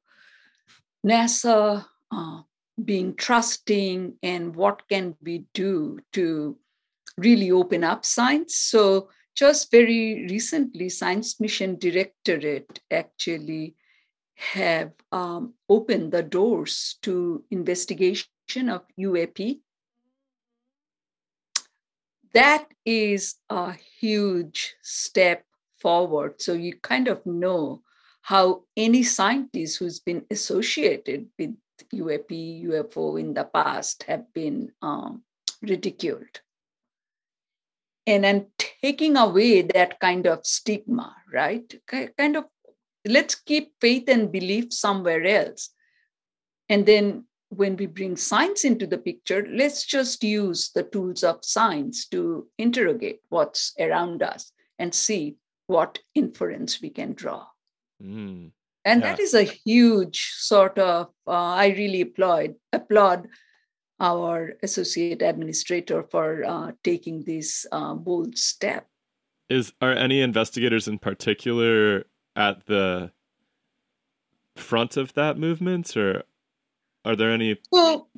[1.06, 2.42] NASA uh,
[2.84, 6.58] being trusting and what can we do to
[7.18, 8.56] really open up science.
[8.56, 13.76] So just very recently, Science Mission Directorate actually
[14.36, 19.60] have um, opened the doors to investigation of UAP.
[22.34, 25.46] That is a huge step
[25.78, 26.42] forward.
[26.42, 27.82] So you kind of know
[28.24, 31.56] how any scientist who's been associated with
[31.94, 35.24] UAP, UFO in the past have been um,
[35.62, 36.40] ridiculed.
[38.08, 38.48] And then
[38.82, 41.74] taking away that kind of stigma, right?
[41.88, 42.46] Kind of
[43.06, 45.70] let's keep faith and belief somewhere else.
[46.70, 51.44] And then when we bring science into the picture, let's just use the tools of
[51.44, 55.36] science to interrogate what's around us and see
[55.68, 57.46] what inference we can draw.
[58.04, 58.52] Mm.
[58.86, 59.10] And yeah.
[59.10, 63.28] that is a huge sort of, uh, I really applaud, applaud
[64.00, 68.88] our associate administrator for uh, taking this uh, bold step.
[69.50, 72.06] Is are any investigators in particular
[72.36, 73.12] at the
[74.56, 76.24] front of that movement, or
[77.06, 77.58] are there any?
[77.72, 78.10] Well,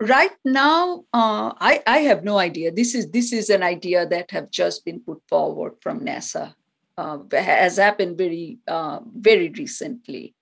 [0.00, 2.70] right now, uh, I I have no idea.
[2.70, 6.54] This is this is an idea that have just been put forward from NASA.
[6.98, 10.34] Uh, has happened very uh, very recently.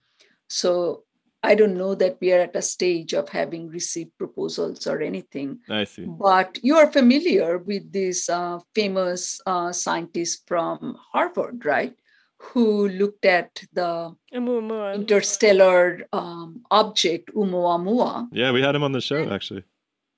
[0.48, 1.04] So
[1.42, 5.58] I don't know that we are at a stage of having received proposals or anything.
[5.68, 6.06] I see.
[6.06, 11.94] But you are familiar with this uh, famous uh, scientist from Harvard, right?
[12.38, 14.94] who looked at the Oumuamua.
[14.94, 18.28] interstellar um, object Oumuamua.
[18.32, 19.64] Yeah, we had him on the show actually.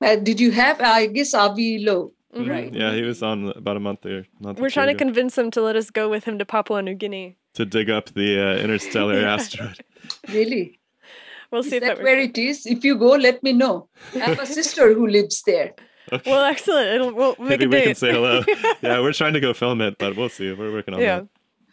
[0.01, 0.81] Uh, did you have?
[0.81, 2.13] I guess Avi Loeb,
[2.43, 2.51] mm-hmm.
[2.51, 2.73] right?
[2.73, 4.27] Yeah, he was on about a month there.
[4.41, 6.95] Month We're trying to convince him to let us go with him to Papua New
[6.95, 9.35] Guinea to dig up the uh, interstellar yeah.
[9.35, 9.81] asteroid.
[10.29, 10.81] Really?
[11.51, 12.67] We'll see is that, that where it is.
[12.67, 13.89] If you go, let me know.
[14.15, 15.75] I have a sister who lives there.
[16.13, 16.31] Okay.
[16.31, 16.89] Well, excellent.
[16.89, 18.43] It'll, we'll Maybe we can say hello.
[18.83, 20.53] yeah, we're trying to go film it, but we'll see.
[20.53, 21.21] We're working on yeah.
[21.21, 21.29] that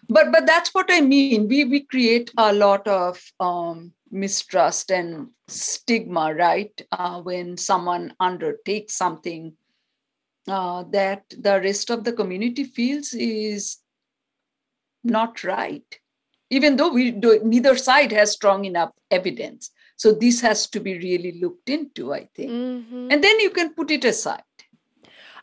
[0.09, 5.27] but but that's what i mean we we create a lot of um, mistrust and
[5.47, 9.53] stigma right uh, when someone undertakes something
[10.47, 13.77] uh, that the rest of the community feels is
[15.03, 15.99] not right
[16.49, 20.97] even though we do neither side has strong enough evidence so this has to be
[20.97, 23.07] really looked into i think mm-hmm.
[23.11, 24.43] and then you can put it aside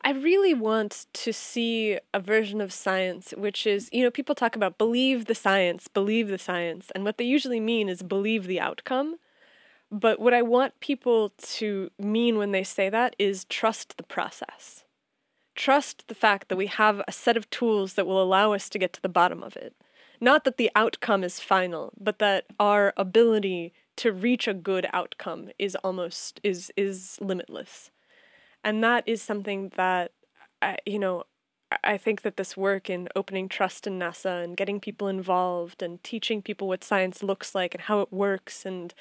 [0.04, 4.56] I really want to see a version of science which is, you know, people talk
[4.56, 8.58] about believe the science, believe the science, and what they usually mean is believe the
[8.58, 9.16] outcome.
[9.92, 14.84] But what I want people to mean when they say that is trust the process.
[15.54, 18.78] Trust the fact that we have a set of tools that will allow us to
[18.78, 19.74] get to the bottom of it.
[20.20, 25.50] Not that the outcome is final, but that our ability to reach a good outcome
[25.58, 27.90] is almost is is limitless
[28.64, 30.12] and that is something that
[30.60, 31.24] I, you know
[31.82, 36.02] I think that this work in opening trust in NASA and getting people involved and
[36.04, 38.92] teaching people what science looks like and how it works and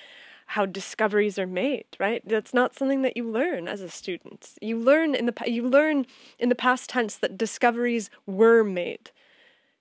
[0.52, 2.22] how discoveries are made, right?
[2.28, 4.50] That's not something that you learn as a student.
[4.62, 6.06] You learn in the you learn
[6.40, 9.12] in the past tense that discoveries were made,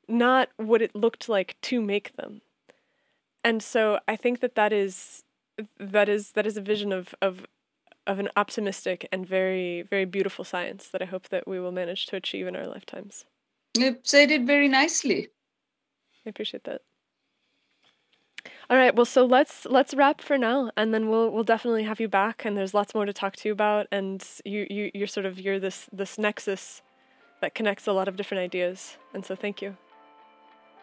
[0.06, 2.40] not what it looked like to make them.
[3.42, 5.24] And so I think that that is
[5.78, 7.46] that is that is a vision of of
[8.06, 12.06] of an optimistic and very very beautiful science that I hope that we will manage
[12.06, 13.24] to achieve in our lifetimes.
[13.76, 15.30] You said it very nicely.
[16.24, 16.82] I appreciate that.
[18.70, 21.98] All right, well, so let's let's wrap for now, and then we'll we'll definitely have
[21.98, 25.08] you back, and there's lots more to talk to you about, and you you you're
[25.08, 26.80] sort of you're this this nexus
[27.40, 29.76] that connects a lot of different ideas, and so thank you.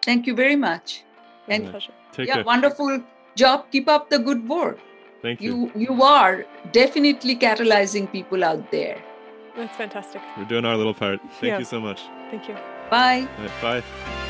[0.04, 1.04] Thank you very much.
[1.48, 1.94] And pleasure.
[2.12, 2.44] Take yeah, care.
[2.44, 3.02] wonderful
[3.38, 3.72] job.
[3.72, 4.80] Keep up the good work.
[5.22, 5.72] Thank you.
[5.76, 9.02] You you are definitely catalyzing people out there.
[9.56, 10.22] That's fantastic.
[10.38, 11.22] We're doing our little part.
[11.40, 11.60] Thank yeah.
[11.60, 12.02] you so much.
[12.30, 12.56] Thank you.
[12.90, 13.30] Bye.
[13.40, 14.27] Right, bye.